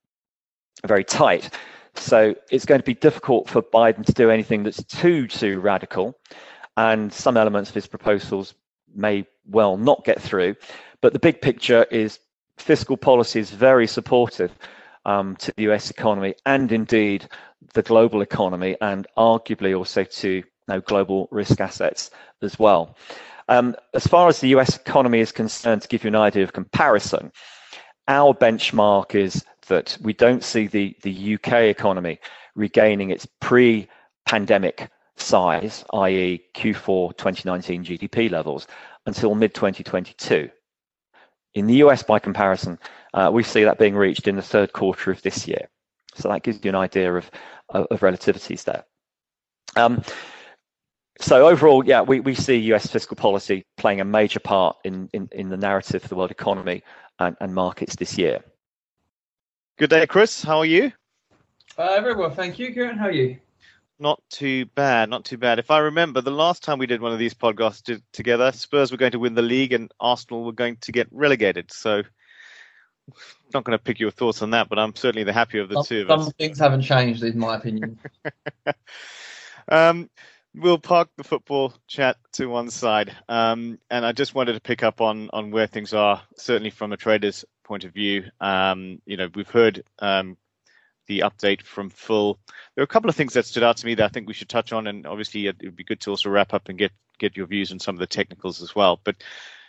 very 0.86 1.04
tight. 1.04 1.50
So 1.94 2.34
it's 2.50 2.64
going 2.64 2.80
to 2.80 2.84
be 2.84 2.94
difficult 2.94 3.48
for 3.48 3.62
Biden 3.62 4.04
to 4.06 4.12
do 4.12 4.30
anything 4.30 4.62
that's 4.62 4.82
too, 4.84 5.26
too 5.26 5.60
radical. 5.60 6.18
And 6.76 7.12
some 7.12 7.36
elements 7.36 7.70
of 7.70 7.74
his 7.74 7.86
proposals 7.86 8.54
may 8.94 9.26
well 9.46 9.76
not 9.76 10.04
get 10.04 10.22
through. 10.22 10.54
But 11.00 11.12
the 11.12 11.18
big 11.18 11.42
picture 11.42 11.84
is 11.90 12.18
fiscal 12.56 12.96
policy 12.96 13.40
is 13.40 13.50
very 13.50 13.86
supportive 13.86 14.52
um, 15.04 15.36
to 15.36 15.52
the 15.56 15.64
US 15.70 15.90
economy 15.90 16.34
and 16.46 16.70
indeed 16.72 17.28
the 17.74 17.82
global 17.82 18.22
economy 18.22 18.76
and 18.80 19.06
arguably 19.16 19.76
also 19.76 20.04
to 20.04 20.28
you 20.30 20.44
know, 20.68 20.80
global 20.80 21.28
risk 21.30 21.60
assets 21.60 22.10
as 22.42 22.58
well. 22.58 22.96
Um, 23.48 23.74
as 23.94 24.06
far 24.06 24.28
as 24.28 24.40
the 24.40 24.48
US 24.48 24.76
economy 24.76 25.20
is 25.20 25.32
concerned, 25.32 25.82
to 25.82 25.88
give 25.88 26.04
you 26.04 26.08
an 26.08 26.16
idea 26.16 26.44
of 26.44 26.52
comparison, 26.52 27.32
our 28.06 28.34
benchmark 28.34 29.14
is 29.14 29.44
that 29.68 29.96
we 30.00 30.12
don't 30.12 30.44
see 30.44 30.66
the, 30.66 30.96
the 31.02 31.34
UK 31.34 31.52
economy 31.64 32.18
regaining 32.54 33.10
its 33.10 33.26
pre 33.40 33.88
pandemic 34.26 34.90
size, 35.16 35.84
i.e., 35.94 36.42
Q4 36.54 37.16
2019 37.16 37.84
GDP 37.84 38.30
levels, 38.30 38.66
until 39.06 39.34
mid 39.34 39.54
2022. 39.54 40.50
In 41.54 41.66
the 41.66 41.76
US, 41.76 42.02
by 42.02 42.18
comparison, 42.18 42.78
uh, 43.14 43.30
we 43.32 43.42
see 43.42 43.64
that 43.64 43.78
being 43.78 43.94
reached 43.94 44.28
in 44.28 44.36
the 44.36 44.42
third 44.42 44.72
quarter 44.72 45.10
of 45.10 45.22
this 45.22 45.46
year. 45.46 45.68
So 46.14 46.28
that 46.28 46.42
gives 46.42 46.64
you 46.64 46.70
an 46.70 46.74
idea 46.74 47.14
of, 47.14 47.30
of, 47.70 47.86
of 47.90 48.00
relativities 48.00 48.64
there. 48.64 48.84
Um, 49.76 50.02
so 51.20 51.48
overall, 51.48 51.84
yeah, 51.84 52.02
we, 52.02 52.20
we 52.20 52.34
see 52.34 52.56
US 52.72 52.86
fiscal 52.86 53.16
policy 53.16 53.64
playing 53.76 54.00
a 54.00 54.04
major 54.04 54.40
part 54.40 54.76
in, 54.84 55.08
in, 55.12 55.28
in 55.32 55.48
the 55.48 55.56
narrative 55.56 56.02
for 56.02 56.08
the 56.08 56.16
world 56.16 56.30
economy 56.30 56.82
and, 57.18 57.36
and 57.40 57.54
markets 57.54 57.96
this 57.96 58.16
year. 58.16 58.40
Good 59.78 59.90
day, 59.90 60.06
Chris. 60.06 60.42
How 60.42 60.58
are 60.58 60.64
you? 60.64 60.92
Uh, 61.76 62.00
very 62.00 62.16
well, 62.16 62.30
thank 62.30 62.58
you. 62.58 62.72
Kieran, 62.72 62.98
how 62.98 63.06
are 63.06 63.12
you? 63.12 63.38
Not 64.00 64.22
too 64.30 64.66
bad, 64.76 65.10
not 65.10 65.24
too 65.24 65.38
bad. 65.38 65.58
If 65.58 65.72
I 65.72 65.78
remember, 65.78 66.20
the 66.20 66.30
last 66.30 66.62
time 66.62 66.78
we 66.78 66.86
did 66.86 67.00
one 67.00 67.12
of 67.12 67.18
these 67.18 67.34
podcasts 67.34 68.00
together, 68.12 68.52
Spurs 68.52 68.92
were 68.92 68.96
going 68.96 69.12
to 69.12 69.18
win 69.18 69.34
the 69.34 69.42
league 69.42 69.72
and 69.72 69.92
Arsenal 69.98 70.44
were 70.44 70.52
going 70.52 70.76
to 70.82 70.92
get 70.92 71.08
relegated. 71.10 71.72
So, 71.72 72.02
not 73.54 73.64
going 73.64 73.76
to 73.76 73.82
pick 73.82 74.00
your 74.00 74.10
thoughts 74.10 74.42
on 74.42 74.50
that, 74.50 74.68
but 74.68 74.78
I'm 74.78 74.94
certainly 74.94 75.24
the 75.24 75.32
happier 75.32 75.62
of 75.62 75.68
the 75.68 75.76
some, 75.76 75.84
two 75.84 76.00
of 76.02 76.08
some 76.08 76.20
us. 76.20 76.24
Some 76.26 76.32
things 76.32 76.58
haven't 76.58 76.82
changed, 76.82 77.22
in 77.22 77.38
my 77.38 77.56
opinion. 77.56 77.98
um, 79.68 80.10
we'll 80.54 80.78
park 80.78 81.08
the 81.16 81.24
football 81.24 81.72
chat 81.86 82.16
to 82.32 82.46
one 82.46 82.70
side, 82.70 83.14
um, 83.28 83.78
and 83.90 84.04
I 84.04 84.12
just 84.12 84.34
wanted 84.34 84.54
to 84.54 84.60
pick 84.60 84.82
up 84.82 85.00
on 85.00 85.30
on 85.32 85.50
where 85.50 85.66
things 85.66 85.94
are, 85.94 86.22
certainly 86.36 86.70
from 86.70 86.92
a 86.92 86.96
trader's 86.96 87.44
point 87.64 87.84
of 87.84 87.92
view. 87.92 88.24
Um, 88.40 89.00
you 89.06 89.16
know, 89.16 89.28
we've 89.34 89.48
heard 89.48 89.84
um, 89.98 90.36
the 91.06 91.20
update 91.20 91.62
from 91.62 91.90
Phil. 91.90 92.38
There 92.74 92.82
are 92.82 92.84
a 92.84 92.88
couple 92.88 93.10
of 93.10 93.16
things 93.16 93.34
that 93.34 93.46
stood 93.46 93.62
out 93.62 93.78
to 93.78 93.86
me 93.86 93.94
that 93.94 94.04
I 94.04 94.08
think 94.08 94.28
we 94.28 94.34
should 94.34 94.48
touch 94.48 94.72
on, 94.72 94.86
and 94.86 95.06
obviously 95.06 95.46
it 95.46 95.56
would 95.62 95.76
be 95.76 95.84
good 95.84 96.00
to 96.00 96.10
also 96.10 96.30
wrap 96.30 96.54
up 96.54 96.68
and 96.68 96.78
get 96.78 96.92
get 97.18 97.36
your 97.36 97.46
views 97.46 97.72
on 97.72 97.80
some 97.80 97.94
of 97.94 98.00
the 98.00 98.06
technicals 98.06 98.62
as 98.62 98.74
well. 98.74 99.00
But 99.02 99.16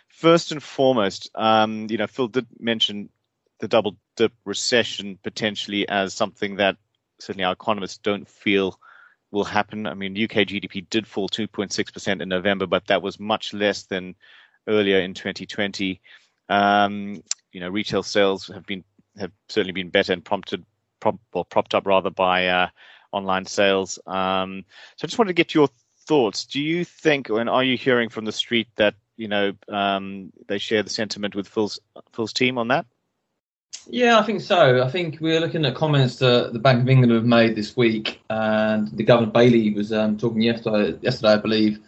first 0.08 0.52
and 0.52 0.62
foremost, 0.62 1.30
um, 1.34 1.86
you 1.90 1.96
know, 1.96 2.06
Phil 2.06 2.28
did 2.28 2.46
mention 2.58 3.10
the 3.60 3.68
double 3.68 3.96
dip 4.16 4.32
recession 4.44 5.18
potentially 5.22 5.88
as 5.88 6.14
something 6.14 6.56
that 6.56 6.76
certainly 7.18 7.44
our 7.44 7.52
economists 7.52 7.98
don't 7.98 8.28
feel 8.28 8.78
will 9.30 9.44
happen. 9.44 9.86
I 9.86 9.94
mean, 9.94 10.12
UK 10.12 10.46
GDP 10.46 10.88
did 10.88 11.06
fall 11.06 11.28
2.6% 11.28 12.20
in 12.20 12.28
November, 12.28 12.66
but 12.66 12.86
that 12.86 13.02
was 13.02 13.20
much 13.20 13.54
less 13.54 13.84
than 13.84 14.16
earlier 14.66 15.00
in 15.00 15.14
2020. 15.14 16.00
Um, 16.48 17.22
you 17.52 17.60
know, 17.60 17.68
retail 17.68 18.02
sales 18.02 18.48
have 18.48 18.66
been 18.66 18.84
have 19.18 19.32
certainly 19.48 19.72
been 19.72 19.90
better 19.90 20.12
and 20.12 20.24
prompted 20.24 20.64
or 21.32 21.44
propped 21.44 21.74
up 21.74 21.86
rather 21.86 22.10
by 22.10 22.46
uh, 22.46 22.68
online 23.12 23.44
sales. 23.46 23.98
Um, 24.06 24.64
so 24.96 25.04
I 25.04 25.06
just 25.06 25.18
wanted 25.18 25.30
to 25.30 25.34
get 25.34 25.54
your 25.54 25.68
thoughts. 26.06 26.44
Do 26.44 26.60
you 26.60 26.84
think, 26.84 27.28
and 27.28 27.48
are 27.48 27.64
you 27.64 27.76
hearing 27.76 28.08
from 28.08 28.24
the 28.24 28.32
street 28.32 28.68
that 28.76 28.94
you 29.16 29.28
know 29.28 29.52
um, 29.68 30.32
they 30.48 30.58
share 30.58 30.82
the 30.82 30.90
sentiment 30.90 31.34
with 31.34 31.48
Phil's 31.48 31.78
Phil's 32.12 32.32
team 32.32 32.58
on 32.58 32.68
that? 32.68 32.86
Yeah, 33.92 34.20
I 34.20 34.22
think 34.22 34.40
so. 34.40 34.84
I 34.84 34.88
think 34.88 35.18
we're 35.20 35.40
looking 35.40 35.64
at 35.64 35.74
comments 35.74 36.16
that 36.16 36.52
the 36.52 36.60
Bank 36.60 36.82
of 36.82 36.88
England 36.88 37.12
have 37.12 37.24
made 37.24 37.56
this 37.56 37.76
week, 37.76 38.20
and 38.30 38.86
the 38.96 39.02
Governor 39.02 39.32
Bailey 39.32 39.74
was 39.74 39.92
um, 39.92 40.16
talking 40.16 40.42
yesterday, 40.42 40.96
yesterday, 41.02 41.32
I 41.32 41.36
believe, 41.38 41.80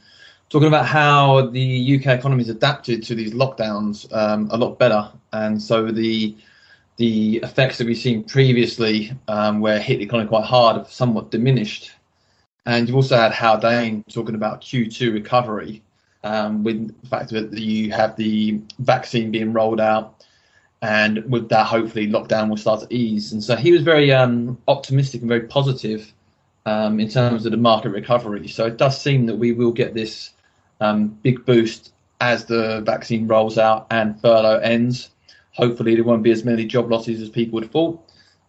talking 0.49 0.67
about 0.67 0.87
how 0.87 1.47
the 1.47 1.97
UK 1.97 2.19
economy 2.19 2.43
has 2.43 2.49
adapted 2.49 3.05
to 3.05 3.15
these 3.15 3.33
lockdowns 3.35 4.13
um, 4.17 4.49
a 4.51 4.57
lot 4.57 4.81
better, 4.81 5.13
and 5.33 5.63
so 5.63 5.93
the 5.93 6.37
the 6.97 7.37
effects 7.37 7.79
that 7.79 7.87
we've 7.87 7.97
seen 7.97 8.25
previously, 8.25 9.13
um, 9.29 9.61
where 9.61 9.77
it 9.77 9.83
hit 9.83 9.99
the 9.99 10.05
economy 10.05 10.29
quite 10.29 10.45
hard, 10.45 10.77
have 10.77 10.91
somewhat 10.91 11.31
diminished. 11.31 11.93
And 12.67 12.87
you've 12.87 12.97
also 12.97 13.17
had 13.17 13.33
Haldane 13.33 14.05
talking 14.09 14.35
about 14.35 14.61
Q2 14.61 15.13
recovery, 15.13 15.83
um, 16.25 16.65
with 16.65 17.01
the 17.01 17.09
fact 17.09 17.31
that 17.31 17.53
you 17.57 17.93
have 17.93 18.17
the 18.17 18.61
vaccine 18.81 19.31
being 19.31 19.53
rolled 19.53 19.81
out, 19.81 20.25
and 20.83 21.25
with 21.31 21.49
that, 21.49 21.67
hopefully, 21.67 22.09
lockdown 22.09 22.51
will 22.51 22.57
start 22.57 22.81
to 22.81 22.95
ease. 22.95 23.33
And 23.33 23.43
so 23.43 23.57
he 23.57 23.73
was 23.73 23.83
very 23.83 24.13
um, 24.13 24.59
optimistic 24.69 25.23
and 25.23 25.29
very 25.29 25.47
positive 25.47 26.13
um, 26.67 27.01
in 27.01 27.09
terms 27.09 27.47
of 27.47 27.53
the 27.53 27.59
market 27.59 27.91
recovery. 27.91 28.49
So 28.49 28.67
it 28.67 28.77
does 28.77 29.01
seem 29.01 29.27
that 29.27 29.37
we 29.37 29.53
will 29.53 29.73
get 29.73 29.95
this 29.95 30.31
um, 30.81 31.09
big 31.23 31.47
boost 31.47 31.93
as 32.21 32.45
the 32.45 32.83
vaccine 32.85 33.27
rolls 33.27 33.59
out 33.59 33.87
and 33.91 34.21
furlough 34.21 34.59
ends 34.59 35.11
hopefully 35.53 35.95
there 35.95 36.05
won't 36.05 36.23
be 36.23 36.31
as 36.31 36.45
many 36.45 36.65
job 36.65 36.91
losses 36.91 37.21
as 37.21 37.29
people 37.29 37.61
would 37.61 37.71
thought, 37.71 38.01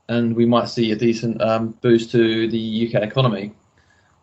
and 0.10 0.36
we 0.36 0.46
might 0.46 0.70
see 0.70 0.92
a 0.92 0.96
decent 0.96 1.42
um, 1.42 1.70
boost 1.82 2.12
to 2.12 2.48
the 2.48 2.88
UK 2.88 3.04
economy. 3.04 3.54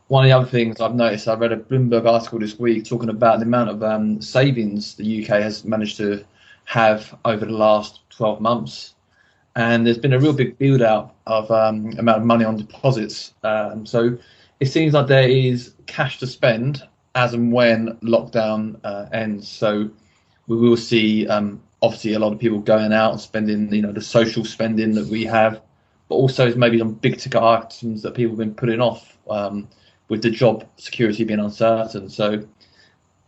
One 0.08 0.24
of 0.24 0.28
the 0.28 0.36
other 0.36 0.46
things 0.46 0.80
I've 0.80 0.94
noticed, 0.94 1.28
I 1.28 1.34
read 1.34 1.52
a 1.52 1.56
Bloomberg 1.56 2.06
article 2.06 2.40
this 2.40 2.58
week 2.58 2.84
talking 2.84 3.10
about 3.10 3.38
the 3.38 3.46
amount 3.46 3.70
of 3.70 3.82
um, 3.82 4.20
savings 4.20 4.94
the 4.96 5.22
UK 5.22 5.40
has 5.40 5.64
managed 5.64 5.98
to 5.98 6.24
have 6.70 7.18
over 7.24 7.44
the 7.44 7.52
last 7.52 7.98
12 8.10 8.40
months. 8.40 8.94
And 9.56 9.84
there's 9.84 9.98
been 9.98 10.12
a 10.12 10.20
real 10.20 10.32
big 10.32 10.56
build 10.56 10.82
out 10.82 11.16
of 11.26 11.50
um, 11.50 11.98
amount 11.98 12.18
of 12.18 12.24
money 12.24 12.44
on 12.44 12.56
deposits. 12.56 13.34
Um, 13.42 13.84
so 13.84 14.16
it 14.60 14.66
seems 14.66 14.94
like 14.94 15.08
there 15.08 15.28
is 15.28 15.74
cash 15.86 16.20
to 16.20 16.28
spend 16.28 16.80
as 17.16 17.34
and 17.34 17.52
when 17.52 17.96
lockdown 18.04 18.78
uh, 18.84 19.06
ends. 19.12 19.48
So 19.48 19.90
we 20.46 20.56
will 20.58 20.76
see 20.76 21.26
um, 21.26 21.60
obviously 21.82 22.12
a 22.12 22.20
lot 22.20 22.32
of 22.32 22.38
people 22.38 22.60
going 22.60 22.92
out 22.92 23.10
and 23.10 23.20
spending, 23.20 23.74
you 23.74 23.82
know, 23.82 23.90
the 23.90 24.00
social 24.00 24.44
spending 24.44 24.94
that 24.94 25.08
we 25.08 25.24
have, 25.24 25.60
but 26.08 26.14
also 26.14 26.54
maybe 26.54 26.78
some 26.78 26.94
big 26.94 27.18
ticket 27.18 27.42
items 27.42 28.02
that 28.02 28.14
people 28.14 28.30
have 28.30 28.38
been 28.38 28.54
putting 28.54 28.80
off 28.80 29.18
um, 29.28 29.68
with 30.08 30.22
the 30.22 30.30
job 30.30 30.64
security 30.76 31.24
being 31.24 31.40
uncertain. 31.40 32.08
So 32.08 32.46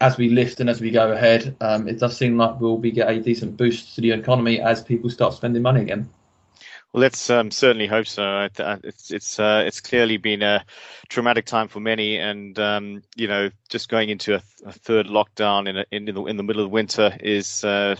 as 0.02 0.18
we 0.18 0.28
lift 0.28 0.60
and 0.60 0.68
as 0.68 0.80
we 0.80 0.90
go 0.90 1.12
ahead, 1.12 1.56
um, 1.60 1.88
it 1.88 1.98
does 1.98 2.16
seem 2.16 2.36
like 2.36 2.60
we'll 2.60 2.76
be 2.76 2.90
get 2.90 3.08
a 3.08 3.20
decent 3.20 3.56
boost 3.56 3.94
to 3.94 4.00
the 4.00 4.10
economy 4.10 4.60
as 4.60 4.82
people 4.82 5.08
start 5.08 5.32
spending 5.32 5.62
money 5.62 5.80
again. 5.80 6.10
Well, 6.92 7.00
let's 7.00 7.30
um, 7.30 7.50
certainly 7.50 7.86
hope 7.86 8.06
so. 8.06 8.48
It's 8.84 9.10
it's 9.10 9.38
uh, 9.38 9.62
it's 9.64 9.80
clearly 9.80 10.18
been 10.18 10.42
a 10.42 10.62
traumatic 11.08 11.46
time 11.46 11.68
for 11.68 11.80
many, 11.80 12.18
and 12.18 12.58
um, 12.58 13.02
you 13.16 13.28
know, 13.28 13.48
just 13.70 13.88
going 13.88 14.10
into 14.10 14.34
a, 14.34 14.40
th- 14.40 14.66
a 14.66 14.72
third 14.72 15.06
lockdown 15.06 15.68
in, 15.68 15.78
a, 15.78 15.84
in, 15.90 16.04
the 16.04 16.22
in 16.24 16.36
the 16.36 16.42
middle 16.42 16.62
of 16.62 16.70
winter 16.70 17.16
is 17.20 17.64
uh, 17.64 17.96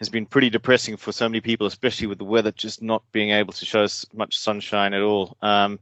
has 0.00 0.10
been 0.10 0.26
pretty 0.26 0.50
depressing 0.50 0.98
for 0.98 1.12
so 1.12 1.28
many 1.28 1.40
people, 1.40 1.66
especially 1.66 2.08
with 2.08 2.18
the 2.18 2.24
weather 2.24 2.52
just 2.52 2.82
not 2.82 3.02
being 3.12 3.30
able 3.30 3.54
to 3.54 3.64
show 3.64 3.84
us 3.84 4.04
much 4.12 4.36
sunshine 4.36 4.92
at 4.92 5.02
all. 5.02 5.36
Um, 5.40 5.78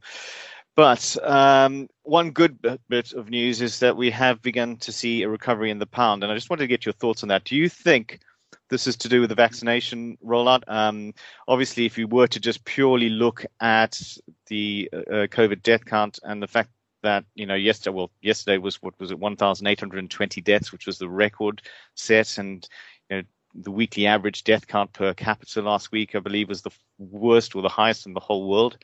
but 0.79 1.17
um, 1.29 1.89
one 2.03 2.31
good 2.31 2.57
bit 2.87 3.11
of 3.11 3.29
news 3.29 3.59
is 3.59 3.79
that 3.79 3.97
we 3.97 4.09
have 4.11 4.41
begun 4.41 4.77
to 4.77 4.93
see 4.93 5.23
a 5.23 5.27
recovery 5.27 5.71
in 5.71 5.77
the 5.77 5.85
pound, 5.85 6.23
and 6.23 6.31
I 6.31 6.35
just 6.35 6.49
wanted 6.49 6.61
to 6.63 6.67
get 6.67 6.85
your 6.85 6.93
thoughts 6.93 7.21
on 7.21 7.27
that. 7.27 7.43
Do 7.43 7.57
you 7.57 7.67
think 7.67 8.21
this 8.69 8.87
is 8.87 8.95
to 8.95 9.09
do 9.09 9.19
with 9.19 9.27
the 9.27 9.35
vaccination 9.35 10.17
rollout? 10.25 10.63
Um, 10.69 11.13
obviously, 11.49 11.85
if 11.85 11.97
you 11.97 12.07
were 12.07 12.27
to 12.27 12.39
just 12.39 12.63
purely 12.63 13.09
look 13.09 13.45
at 13.59 14.01
the 14.47 14.89
uh, 14.93 14.97
uh 14.99 15.27
COVID 15.27 15.63
death 15.63 15.83
count 15.83 16.17
and 16.23 16.41
the 16.41 16.47
fact 16.47 16.69
that 17.03 17.25
you 17.35 17.45
know 17.45 17.55
yesterday 17.55 17.93
well 17.93 18.11
yesterday 18.21 18.57
was 18.57 18.81
what 18.81 18.97
was 19.01 19.11
it 19.11 19.19
1820 19.19 20.39
deaths 20.41 20.71
which 20.71 20.85
was 20.85 20.97
the 20.97 21.09
record 21.09 21.61
set 21.95 22.37
and 22.37 22.69
you 23.09 23.17
know 23.17 23.23
the 23.53 23.71
weekly 23.71 24.07
average 24.07 24.43
death 24.43 24.67
count 24.67 24.93
per 24.93 25.13
capita 25.13 25.61
last 25.61 25.91
week, 25.91 26.15
I 26.15 26.19
believe, 26.19 26.49
was 26.49 26.61
the 26.61 26.71
worst 26.97 27.55
or 27.55 27.61
the 27.61 27.69
highest 27.69 28.05
in 28.05 28.13
the 28.13 28.19
whole 28.19 28.47
world. 28.47 28.77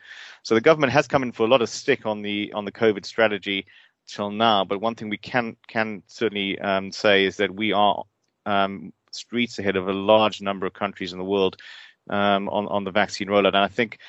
So 0.43 0.55
the 0.55 0.61
government 0.61 0.93
has 0.93 1.07
come 1.07 1.23
in 1.23 1.31
for 1.31 1.43
a 1.43 1.49
lot 1.49 1.61
of 1.61 1.69
stick 1.69 2.05
on 2.05 2.21
the 2.21 2.53
on 2.53 2.65
the 2.65 2.71
COVID 2.71 3.05
strategy 3.05 3.65
till 4.07 4.31
now. 4.31 4.65
But 4.65 4.81
one 4.81 4.95
thing 4.95 5.09
we 5.09 5.17
can 5.17 5.55
can 5.67 6.03
certainly 6.07 6.59
um, 6.59 6.91
say 6.91 7.25
is 7.25 7.37
that 7.37 7.53
we 7.53 7.73
are 7.73 8.03
um, 8.45 8.93
streets 9.11 9.59
ahead 9.59 9.75
of 9.75 9.87
a 9.87 9.93
large 9.93 10.41
number 10.41 10.65
of 10.65 10.73
countries 10.73 11.13
in 11.13 11.19
the 11.19 11.25
world 11.25 11.57
um, 12.09 12.49
on 12.49 12.67
on 12.67 12.83
the 12.83 12.91
vaccine 12.91 13.27
rollout. 13.27 13.55
And 13.55 13.57
I 13.57 13.67
think 13.67 13.99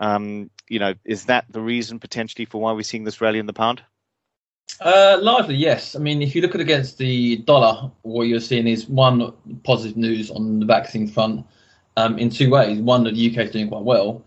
Um, 0.00 0.50
you 0.68 0.80
know, 0.80 0.94
is 1.04 1.26
that 1.26 1.44
the 1.48 1.60
reason 1.60 2.00
potentially 2.00 2.46
for 2.46 2.60
why 2.60 2.72
we're 2.72 2.82
seeing 2.82 3.06
this 3.06 3.20
rally 3.20 3.38
in 3.38 3.46
the 3.46 3.52
pound? 3.52 3.82
Uh, 4.80 5.18
largely, 5.20 5.54
yes. 5.54 5.94
I 5.94 5.98
mean, 5.98 6.20
if 6.20 6.34
you 6.34 6.42
look 6.42 6.54
at 6.54 6.60
against 6.60 6.98
the 6.98 7.38
dollar, 7.38 7.90
what 8.02 8.24
you're 8.24 8.40
seeing 8.40 8.66
is 8.66 8.88
one 8.88 9.32
positive 9.62 9.96
news 9.96 10.30
on 10.30 10.60
the 10.60 10.66
vaccine 10.66 11.06
front 11.06 11.46
um, 11.96 12.18
in 12.18 12.30
two 12.30 12.50
ways. 12.50 12.80
One, 12.80 13.04
that 13.04 13.14
the 13.14 13.30
UK 13.30 13.46
is 13.46 13.50
doing 13.52 13.68
quite 13.68 13.82
well. 13.82 14.22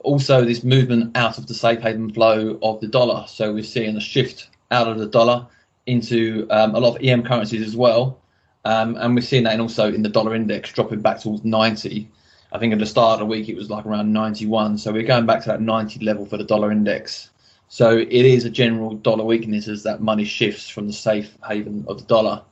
Also, 0.00 0.44
this 0.44 0.62
movement 0.62 1.16
out 1.16 1.38
of 1.38 1.46
the 1.46 1.54
safe 1.54 1.80
haven 1.80 2.12
flow 2.12 2.58
of 2.62 2.80
the 2.80 2.88
dollar. 2.88 3.24
So 3.26 3.52
we're 3.52 3.64
seeing 3.64 3.96
a 3.96 4.00
shift 4.00 4.50
out 4.70 4.86
of 4.86 4.98
the 4.98 5.06
dollar 5.06 5.46
into 5.86 6.46
um, 6.50 6.74
a 6.74 6.80
lot 6.80 6.96
of 6.96 7.02
EM 7.02 7.22
currencies 7.22 7.66
as 7.66 7.76
well. 7.76 8.20
Um, 8.64 8.96
and 8.96 9.14
we're 9.14 9.22
seeing 9.22 9.44
that 9.44 9.52
and 9.52 9.62
also 9.62 9.92
in 9.92 10.02
the 10.02 10.08
dollar 10.08 10.34
index 10.34 10.72
dropping 10.72 11.00
back 11.00 11.20
towards 11.20 11.44
90. 11.44 12.10
I 12.52 12.58
think 12.58 12.72
at 12.72 12.78
the 12.78 12.86
start 12.86 13.14
of 13.14 13.18
the 13.20 13.26
week 13.26 13.48
it 13.48 13.56
was 13.56 13.70
like 13.70 13.86
around 13.86 14.12
91. 14.12 14.78
So 14.78 14.92
we're 14.92 15.04
going 15.04 15.26
back 15.26 15.42
to 15.42 15.48
that 15.48 15.60
90 15.60 16.04
level 16.04 16.26
for 16.26 16.36
the 16.36 16.44
dollar 16.44 16.72
index. 16.72 17.30
So 17.68 17.98
it 17.98 18.10
is 18.12 18.44
a 18.44 18.50
general 18.50 18.94
dollar 18.94 19.24
weakness 19.24 19.68
as 19.68 19.82
that 19.82 20.00
money 20.00 20.24
shifts 20.24 20.68
from 20.68 20.86
the 20.86 20.92
safe 20.92 21.36
haven 21.46 21.84
of 21.88 21.98
the 21.98 22.06
dollar. 22.06 22.42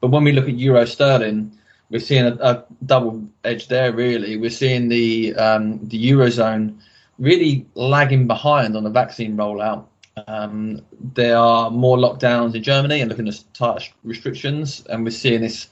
But 0.00 0.08
when 0.08 0.24
we 0.24 0.32
look 0.32 0.48
at 0.48 0.58
euro 0.58 0.84
sterling, 0.84 1.52
we're 1.90 2.00
seeing 2.00 2.26
a, 2.26 2.34
a 2.40 2.64
double 2.84 3.28
edge 3.44 3.68
there. 3.68 3.92
Really, 3.92 4.36
we're 4.36 4.50
seeing 4.50 4.88
the 4.88 5.34
um, 5.36 5.86
the 5.86 6.10
eurozone 6.10 6.78
really 7.18 7.66
lagging 7.74 8.26
behind 8.26 8.76
on 8.76 8.84
the 8.84 8.90
vaccine 8.90 9.36
rollout. 9.36 9.86
Um, 10.26 10.80
there 11.14 11.36
are 11.36 11.70
more 11.70 11.96
lockdowns 11.96 12.54
in 12.54 12.62
Germany 12.62 13.00
and 13.00 13.08
looking 13.08 13.28
at 13.28 13.42
tight 13.54 13.92
restrictions, 14.02 14.84
and 14.90 15.04
we're 15.04 15.10
seeing 15.10 15.42
this 15.42 15.68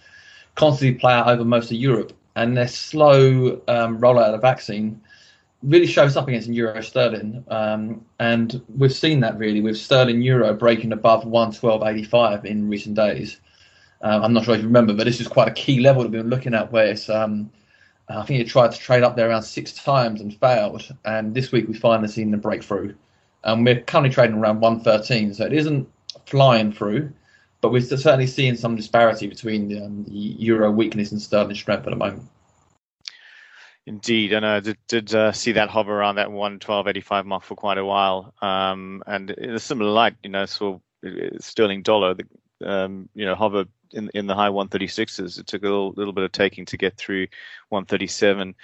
constantly 0.55 0.99
play 0.99 1.13
out 1.13 1.29
over 1.29 1.45
most 1.45 1.71
of 1.71 1.77
Europe. 1.77 2.13
And 2.37 2.57
their 2.57 2.69
slow 2.69 3.61
um, 3.69 3.99
rollout 4.01 4.27
of 4.27 4.33
the 4.33 4.39
vaccine 4.39 5.01
really 5.65 5.87
shows 5.87 6.17
up 6.17 6.29
against 6.29 6.49
euro 6.49 6.81
sterling, 6.83 7.45
um, 7.49 8.05
and 8.19 8.63
we've 8.77 8.93
seen 8.93 9.21
that 9.21 9.39
really 9.39 9.61
with 9.61 9.77
sterling 9.77 10.21
euro 10.23 10.53
breaking 10.55 10.93
above 10.93 11.25
112.85 11.25 12.45
in 12.45 12.69
recent 12.69 12.95
days. 12.95 13.41
Uh, 14.03 14.21
I'm 14.23 14.35
not 14.35 14.45
sure 14.45 14.55
if 14.55 14.61
you 14.61 14.67
remember, 14.67 14.93
but 14.93 15.05
this 15.05 15.21
is 15.21 15.29
quite 15.29 15.49
a 15.49 15.53
key 15.53 15.81
level 15.81 16.03
that 16.03 16.11
we've 16.11 16.21
been 16.21 16.31
looking 16.31 16.55
at 16.55 16.71
where 16.71 16.87
it's. 16.87 17.09
Um, 17.09 17.51
I 18.07 18.23
think 18.27 18.41
it 18.41 18.49
tried 18.49 18.73
to 18.73 18.79
trade 18.79 19.03
up 19.03 19.17
there 19.17 19.31
around 19.31 19.45
six 19.45 19.73
times 19.73 20.21
and 20.21 20.39
failed, 20.39 20.95
and 21.07 21.35
this 21.35 21.51
week 21.51 21.67
we 21.67 21.75
finally 21.75 22.09
seen 22.09 22.31
the 22.31 22.37
breakthrough. 22.37 22.95
And 23.45 23.65
we're 23.65 23.81
currently 23.81 24.13
trading 24.13 24.37
around 24.37 24.61
113, 24.61 25.33
so 25.33 25.47
it 25.47 25.55
isn't 25.55 25.89
flying 26.27 26.71
through, 26.71 27.13
but 27.63 27.73
we're 27.73 27.81
certainly 27.81 28.27
seeing 28.27 28.57
some 28.57 28.77
disparity 28.77 29.27
between 29.27 29.83
um, 29.83 30.05
the 30.05 30.13
euro 30.13 30.71
weakness 30.71 31.13
and 31.13 31.21
sterling 31.21 31.55
strength 31.55 31.87
at 31.87 31.91
the 31.91 31.97
moment. 31.97 32.29
Indeed, 33.87 34.33
and 34.33 34.47
I 34.47 34.61
did, 34.61 34.79
did 34.89 35.15
uh, 35.15 35.33
see 35.33 35.53
that 35.53 35.69
hover 35.69 35.93
around 35.93 36.15
that 36.15 36.29
112.85 36.29 37.27
mark 37.27 37.43
for 37.43 37.55
quite 37.55 37.77
a 37.77 37.85
while. 37.85 38.33
Um, 38.41 39.03
and 39.07 39.31
in 39.31 39.51
a 39.51 39.59
similar 39.59 39.91
light, 39.91 40.17
you 40.23 40.31
know, 40.31 40.43
uh, 40.43 40.79
sterling 41.39 41.83
dollar, 41.83 42.15
um, 42.65 43.11
you 43.15 43.27
know, 43.27 43.35
hover 43.35 43.67
in 43.95 44.11
in 44.15 44.27
the 44.27 44.35
high 44.35 44.49
136s. 44.49 45.39
It 45.39 45.47
took 45.47 45.63
a 45.63 45.67
little, 45.67 45.93
little 45.97 46.13
bit 46.13 46.25
of 46.25 46.33
taking 46.33 46.65
to 46.67 46.77
get 46.77 46.97
through 46.97 47.27
137. 47.69 48.55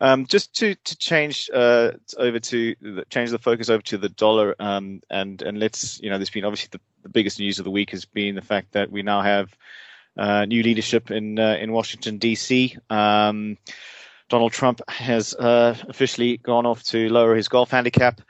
Um, 0.00 0.26
just 0.26 0.54
to 0.56 0.74
to 0.74 0.96
change 0.96 1.50
uh, 1.52 1.92
over 2.16 2.38
to 2.38 3.04
change 3.10 3.30
the 3.30 3.38
focus 3.38 3.68
over 3.68 3.82
to 3.82 3.98
the 3.98 4.08
dollar, 4.08 4.54
um, 4.58 5.02
and 5.10 5.42
and 5.42 5.58
let's 5.58 6.00
you 6.00 6.10
know, 6.10 6.18
there's 6.18 6.30
been 6.30 6.44
obviously 6.44 6.68
the, 6.72 6.80
the 7.02 7.08
biggest 7.08 7.38
news 7.38 7.58
of 7.58 7.64
the 7.64 7.70
week 7.70 7.90
has 7.90 8.04
been 8.04 8.34
the 8.34 8.42
fact 8.42 8.72
that 8.72 8.90
we 8.90 9.02
now 9.02 9.20
have 9.20 9.56
uh, 10.16 10.44
new 10.44 10.62
leadership 10.62 11.10
in 11.10 11.38
uh, 11.38 11.56
in 11.60 11.72
Washington 11.72 12.18
D.C. 12.18 12.76
Um, 12.88 13.58
Donald 14.28 14.52
Trump 14.52 14.80
has 14.88 15.34
uh, 15.34 15.76
officially 15.88 16.36
gone 16.38 16.66
off 16.66 16.82
to 16.84 17.08
lower 17.08 17.34
his 17.34 17.48
golf 17.48 17.70
handicap. 17.70 18.20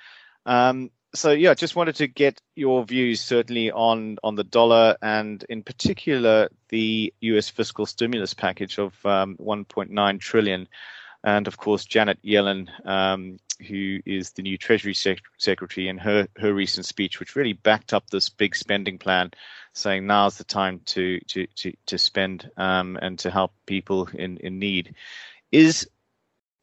Um, 0.44 0.90
so 1.14 1.30
yeah, 1.30 1.50
I 1.50 1.54
just 1.54 1.76
wanted 1.76 1.96
to 1.96 2.06
get 2.06 2.40
your 2.54 2.84
views 2.84 3.20
certainly 3.20 3.70
on 3.70 4.18
on 4.22 4.34
the 4.34 4.44
dollar 4.44 4.96
and 5.00 5.42
in 5.48 5.62
particular 5.62 6.48
the 6.68 7.12
U.S. 7.20 7.48
fiscal 7.48 7.86
stimulus 7.86 8.34
package 8.34 8.78
of 8.78 8.94
um, 9.06 9.36
1.9 9.36 10.20
trillion, 10.20 10.68
and 11.24 11.46
of 11.46 11.56
course 11.56 11.84
Janet 11.86 12.18
Yellen, 12.22 12.68
um, 12.86 13.38
who 13.66 14.00
is 14.04 14.32
the 14.32 14.42
new 14.42 14.58
Treasury 14.58 14.94
sec- 14.94 15.22
Secretary, 15.38 15.88
and 15.88 16.00
her 16.00 16.28
her 16.36 16.52
recent 16.52 16.84
speech, 16.86 17.18
which 17.18 17.34
really 17.34 17.54
backed 17.54 17.94
up 17.94 18.10
this 18.10 18.28
big 18.28 18.54
spending 18.54 18.98
plan, 18.98 19.30
saying 19.72 20.06
now's 20.06 20.36
the 20.36 20.44
time 20.44 20.80
to 20.86 21.18
to 21.28 21.46
to, 21.56 21.72
to 21.86 21.98
spend 21.98 22.50
um, 22.58 22.98
and 23.00 23.18
to 23.20 23.30
help 23.30 23.52
people 23.64 24.08
in 24.12 24.36
in 24.38 24.58
need. 24.58 24.94
Is 25.52 25.88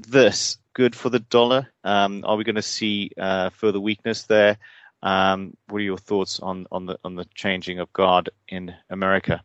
this 0.08 0.58
good 0.74 0.96
for 0.96 1.10
the 1.10 1.19
dollar? 1.19 1.67
Um, 1.84 2.24
are 2.26 2.36
we 2.36 2.43
going 2.43 2.56
to 2.56 2.62
see 2.62 3.12
uh, 3.17 3.50
further 3.50 3.80
weakness 3.80 4.24
there? 4.24 4.58
Um, 5.02 5.56
what 5.67 5.80
are 5.80 5.82
your 5.82 5.98
thoughts 5.98 6.39
on, 6.39 6.65
on 6.72 6.86
the 6.86 6.98
on 7.04 7.15
the 7.15 7.26
changing 7.36 7.80
of 7.80 7.91
guard 7.91 8.30
in 8.48 8.74
America? 8.89 9.43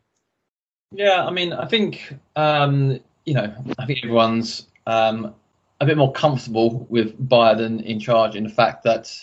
Yeah, 0.91 1.25
I 1.25 1.31
mean, 1.31 1.53
I 1.53 1.65
think 1.65 2.15
um, 2.35 2.99
you 3.25 3.33
know, 3.33 3.53
I 3.77 3.85
think 3.85 3.99
everyone's 4.03 4.67
um, 4.87 5.35
a 5.79 5.85
bit 5.85 5.97
more 5.97 6.11
comfortable 6.11 6.87
with 6.89 7.17
Biden 7.29 7.83
in 7.83 7.99
charge 7.99 8.35
in 8.35 8.43
the 8.43 8.49
fact 8.49 8.83
that 8.83 9.13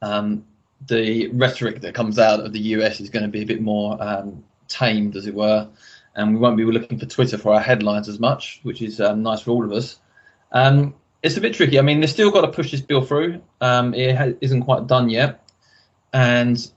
um, 0.00 0.44
the 0.86 1.28
rhetoric 1.28 1.80
that 1.80 1.94
comes 1.94 2.18
out 2.18 2.40
of 2.40 2.52
the 2.52 2.60
US 2.60 3.00
is 3.00 3.10
going 3.10 3.24
to 3.24 3.28
be 3.28 3.42
a 3.42 3.46
bit 3.46 3.60
more 3.60 4.02
um, 4.02 4.44
tamed, 4.68 5.16
as 5.16 5.26
it 5.26 5.34
were, 5.34 5.68
and 6.16 6.32
we 6.32 6.40
won't 6.40 6.56
be 6.56 6.64
looking 6.64 6.98
for 6.98 7.06
Twitter 7.06 7.38
for 7.38 7.54
our 7.54 7.60
headlines 7.60 8.08
as 8.08 8.18
much, 8.18 8.60
which 8.62 8.82
is 8.82 8.98
nice 8.98 9.40
for 9.40 9.50
all 9.50 9.64
of 9.64 9.72
us. 9.72 9.98
Um, 10.52 10.94
it's 11.24 11.38
a 11.38 11.40
bit 11.40 11.54
tricky. 11.54 11.78
I 11.78 11.82
mean, 11.82 12.00
they've 12.00 12.10
still 12.10 12.30
got 12.30 12.42
to 12.42 12.48
push 12.48 12.70
this 12.70 12.82
bill 12.82 13.02
through. 13.02 13.40
Um, 13.60 13.94
it 13.94 14.14
ha- 14.14 14.34
isn't 14.42 14.62
quite 14.62 14.86
done 14.86 15.08
yet, 15.08 15.42
and 16.12 16.70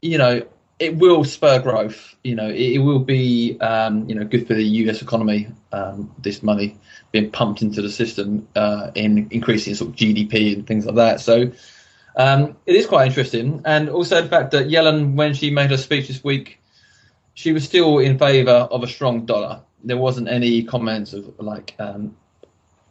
you 0.00 0.16
know 0.16 0.46
it 0.78 0.96
will 0.96 1.24
spur 1.24 1.58
growth. 1.58 2.14
You 2.22 2.36
know, 2.36 2.48
it, 2.48 2.74
it 2.74 2.78
will 2.78 3.00
be 3.00 3.58
um, 3.60 4.08
you 4.08 4.14
know 4.14 4.24
good 4.24 4.46
for 4.46 4.54
the 4.54 4.62
U.S. 4.62 5.02
economy. 5.02 5.48
Um, 5.72 6.14
this 6.18 6.42
money 6.42 6.76
being 7.10 7.30
pumped 7.32 7.62
into 7.62 7.82
the 7.82 7.90
system 7.90 8.46
uh, 8.54 8.92
in 8.94 9.26
increasing 9.32 9.74
sort 9.74 9.90
of 9.90 9.96
GDP 9.96 10.54
and 10.54 10.66
things 10.66 10.86
like 10.86 10.94
that. 10.94 11.20
So 11.20 11.50
um, 12.14 12.56
it 12.66 12.76
is 12.76 12.86
quite 12.86 13.08
interesting, 13.08 13.62
and 13.64 13.88
also 13.88 14.22
the 14.22 14.28
fact 14.28 14.52
that 14.52 14.68
Yellen, 14.68 15.14
when 15.14 15.34
she 15.34 15.50
made 15.50 15.70
her 15.70 15.76
speech 15.76 16.06
this 16.06 16.22
week, 16.22 16.59
she 17.40 17.52
was 17.52 17.64
still 17.64 17.98
in 17.98 18.18
favour 18.18 18.68
of 18.70 18.82
a 18.82 18.86
strong 18.86 19.24
dollar. 19.24 19.62
There 19.82 19.96
wasn't 19.96 20.28
any 20.28 20.62
comments 20.62 21.14
of 21.14 21.34
like 21.38 21.74
um, 21.78 22.14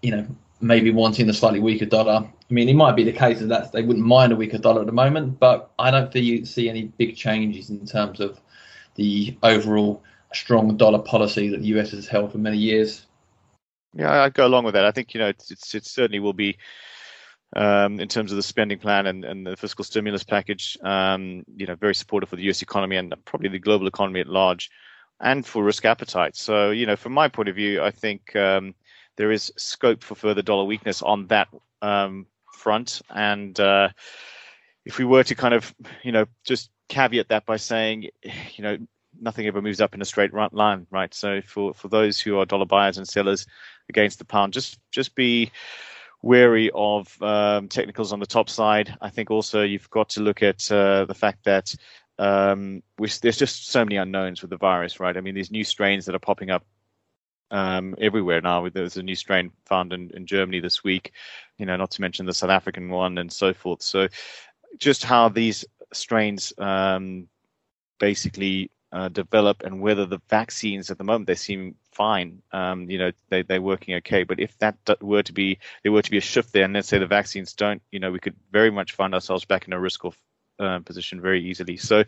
you 0.02 0.10
know, 0.10 0.26
maybe 0.60 0.90
wanting 0.90 1.30
a 1.30 1.34
slightly 1.34 1.60
weaker 1.60 1.86
dollar. 1.86 2.28
I 2.28 2.54
mean, 2.54 2.68
it 2.68 2.74
might 2.74 2.96
be 2.96 3.04
the 3.04 3.12
case 3.12 3.40
that 3.42 3.72
they 3.72 3.84
wouldn't 3.84 4.06
mind 4.06 4.32
a 4.32 4.36
weaker 4.36 4.58
dollar 4.58 4.82
at 4.82 4.88
the 4.88 4.92
moment, 4.92 5.40
but 5.40 5.72
I 5.78 5.92
don't 5.92 6.12
think 6.12 6.26
you 6.26 6.46
see 6.46 6.68
any 6.68 6.86
big 6.86 7.16
changes 7.16 7.70
in 7.70 7.86
terms 7.86 8.20
of 8.20 8.40
the 8.96 9.38
overall 9.44 10.02
strong 10.34 10.78
dollar 10.78 11.00
policy 11.00 11.50
that 11.50 11.62
the 11.62 11.68
US 11.80 11.92
has 11.92 12.08
held 12.08 12.32
for 12.32 12.40
many 12.40 12.58
years. 12.58 13.06
Yeah, 13.94 14.24
I'd 14.24 14.34
go 14.34 14.48
along 14.48 14.64
with 14.64 14.74
that. 14.74 14.86
I 14.86 14.92
think 14.92 15.14
you 15.14 15.20
know 15.20 15.28
it's, 15.28 15.52
it's 15.52 15.76
it 15.76 15.86
certainly 15.86 16.20
will 16.20 16.34
be 16.34 16.58
um, 17.56 18.00
in 18.00 18.08
terms 18.08 18.32
of 18.32 18.36
the 18.36 18.44
spending 18.44 18.80
plan 18.80 19.08
and, 19.08 19.26
and 19.26 19.46
the 19.46 19.58
fiscal 19.58 19.84
stimulus 19.84 20.24
package. 20.24 20.78
Um, 20.84 21.44
you 21.56 21.66
know, 21.66 21.76
very 21.76 21.96
supportive 21.96 22.30
for 22.30 22.36
the 22.36 22.44
U.S. 22.44 22.62
economy 22.62 22.98
and 22.98 23.14
probably 23.26 23.50
the 23.50 23.60
global 23.60 23.88
economy 23.88 24.20
at 24.20 24.28
large, 24.28 24.70
and 25.20 25.46
for 25.46 25.64
risk 25.64 25.86
appetite. 25.86 26.36
So 26.36 26.72
you 26.72 26.86
know, 26.86 26.96
from 26.96 27.14
my 27.14 27.28
point 27.28 27.50
of 27.50 27.56
view, 27.56 27.82
I 27.82 27.92
think 27.92 28.36
um, 28.36 28.76
there 29.18 29.32
is 29.32 29.52
scope 29.58 30.04
for 30.04 30.16
further 30.16 30.42
dollar 30.42 30.64
weakness 30.64 31.02
on 31.02 31.28
that 31.28 31.50
um, 31.82 32.26
front. 32.54 33.02
And 33.10 33.60
uh, 33.60 33.90
if 34.86 34.98
we 34.98 35.06
were 35.06 35.24
to 35.24 35.36
kind 35.36 35.54
of, 35.54 35.74
you 36.04 36.12
know, 36.12 36.26
just 36.46 36.70
caveat 36.88 37.30
that 37.30 37.46
by 37.46 37.58
saying, 37.58 38.10
you 38.54 38.64
know, 38.64 38.78
nothing 39.20 39.48
ever 39.48 39.62
moves 39.62 39.82
up 39.82 39.94
in 39.94 40.02
a 40.02 40.06
straight 40.06 40.34
line, 40.34 40.88
right? 40.92 41.14
So 41.14 41.42
for 41.42 41.74
for 41.74 41.88
those 41.88 42.22
who 42.22 42.40
are 42.40 42.46
dollar 42.46 42.66
buyers 42.66 42.98
and 42.98 43.08
sellers 43.08 43.46
against 43.90 44.20
the 44.20 44.26
pound, 44.26 44.54
just 44.54 44.80
just 44.92 45.16
be 45.16 45.52
wary 46.22 46.70
of 46.74 47.22
um, 47.22 47.68
technicals 47.68 48.12
on 48.12 48.20
the 48.20 48.26
top 48.26 48.50
side. 48.50 48.96
I 49.02 49.10
think 49.10 49.32
also 49.32 49.64
you've 49.64 49.90
got 49.90 50.10
to 50.10 50.22
look 50.22 50.44
at 50.44 50.70
uh, 50.72 51.06
the 51.06 51.14
fact 51.14 51.46
that 51.46 51.74
um, 52.18 52.84
there's 52.98 53.38
just 53.38 53.70
so 53.70 53.86
many 53.86 53.96
unknowns 53.96 54.42
with 54.42 54.50
the 54.50 54.58
virus, 54.58 55.00
right? 55.00 55.16
I 55.16 55.22
mean, 55.22 55.36
these 55.36 55.52
new 55.52 55.64
strains 55.64 56.06
that 56.06 56.16
are 56.16 56.20
popping 56.20 56.50
up 56.50 56.66
um, 57.52 57.96
everywhere 58.00 58.42
now. 58.42 58.68
There's 58.70 58.98
a 58.98 59.04
new 59.04 59.16
strain 59.16 59.52
found 59.66 59.94
in, 59.94 60.12
in 60.12 60.26
Germany 60.26 60.60
this 60.60 60.84
week, 60.84 61.14
you 61.58 61.66
know, 61.66 61.78
not 61.78 61.92
to 61.92 62.02
mention 62.02 62.26
the 62.26 62.34
South 62.34 62.50
African 62.50 62.90
one 62.90 63.18
and 63.18 63.32
so 63.32 63.54
forth. 63.54 63.82
So, 63.82 64.08
just 64.78 65.04
how 65.04 65.30
these 65.30 65.66
strains 65.94 66.54
um, 66.58 67.28
basically 68.00 68.70
uh, 68.92 69.10
develop 69.10 69.64
and 69.64 69.82
whether 69.82 70.06
the 70.06 70.22
vaccines 70.30 70.90
at 70.90 70.98
the 70.98 71.04
moment 71.04 71.28
they 71.28 71.36
seem 71.36 71.76
fine. 71.92 72.42
Um, 72.52 72.90
you 72.90 72.98
know, 72.98 73.12
they 73.30 73.44
they're 73.44 73.62
working 73.62 73.96
okay. 73.96 74.24
But 74.24 74.40
if 74.40 74.58
that 74.60 74.78
were 75.02 75.24
to 75.24 75.34
be 75.34 75.60
there 75.84 75.92
were 75.92 76.02
to 76.02 76.12
be 76.12 76.18
a 76.18 76.22
shift 76.22 76.54
there, 76.54 76.66
and 76.66 76.74
let's 76.74 76.88
say 76.88 76.98
the 76.98 77.08
vaccines 77.08 77.54
don't, 77.54 77.82
you 77.92 78.00
know, 78.00 78.12
we 78.12 78.20
could 78.20 78.36
very 78.52 78.72
much 78.72 78.94
find 78.94 79.14
ourselves 79.14 79.46
back 79.46 79.68
in 79.68 79.74
a 79.74 79.80
risk 79.80 80.06
off 80.06 80.18
uh, 80.60 80.80
position 80.80 81.22
very 81.22 81.44
easily. 81.46 81.78
So 81.78 82.04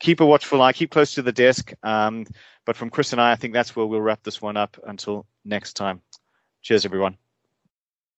keep 0.00 0.20
a 0.20 0.26
watchful 0.26 0.62
eye, 0.62 0.72
keep 0.72 0.90
close 0.90 1.14
to 1.14 1.22
the 1.22 1.32
desk. 1.32 1.72
Um, 1.82 2.26
but 2.64 2.76
from 2.76 2.90
Chris 2.90 3.12
and 3.12 3.20
I, 3.20 3.32
I 3.32 3.36
think 3.36 3.54
that's 3.54 3.74
where 3.74 3.86
we'll 3.86 4.00
wrap 4.00 4.22
this 4.22 4.42
one 4.42 4.56
up 4.56 4.78
until 4.86 5.26
next 5.44 5.74
time. 5.74 6.02
Cheers, 6.62 6.84
everyone. 6.84 7.16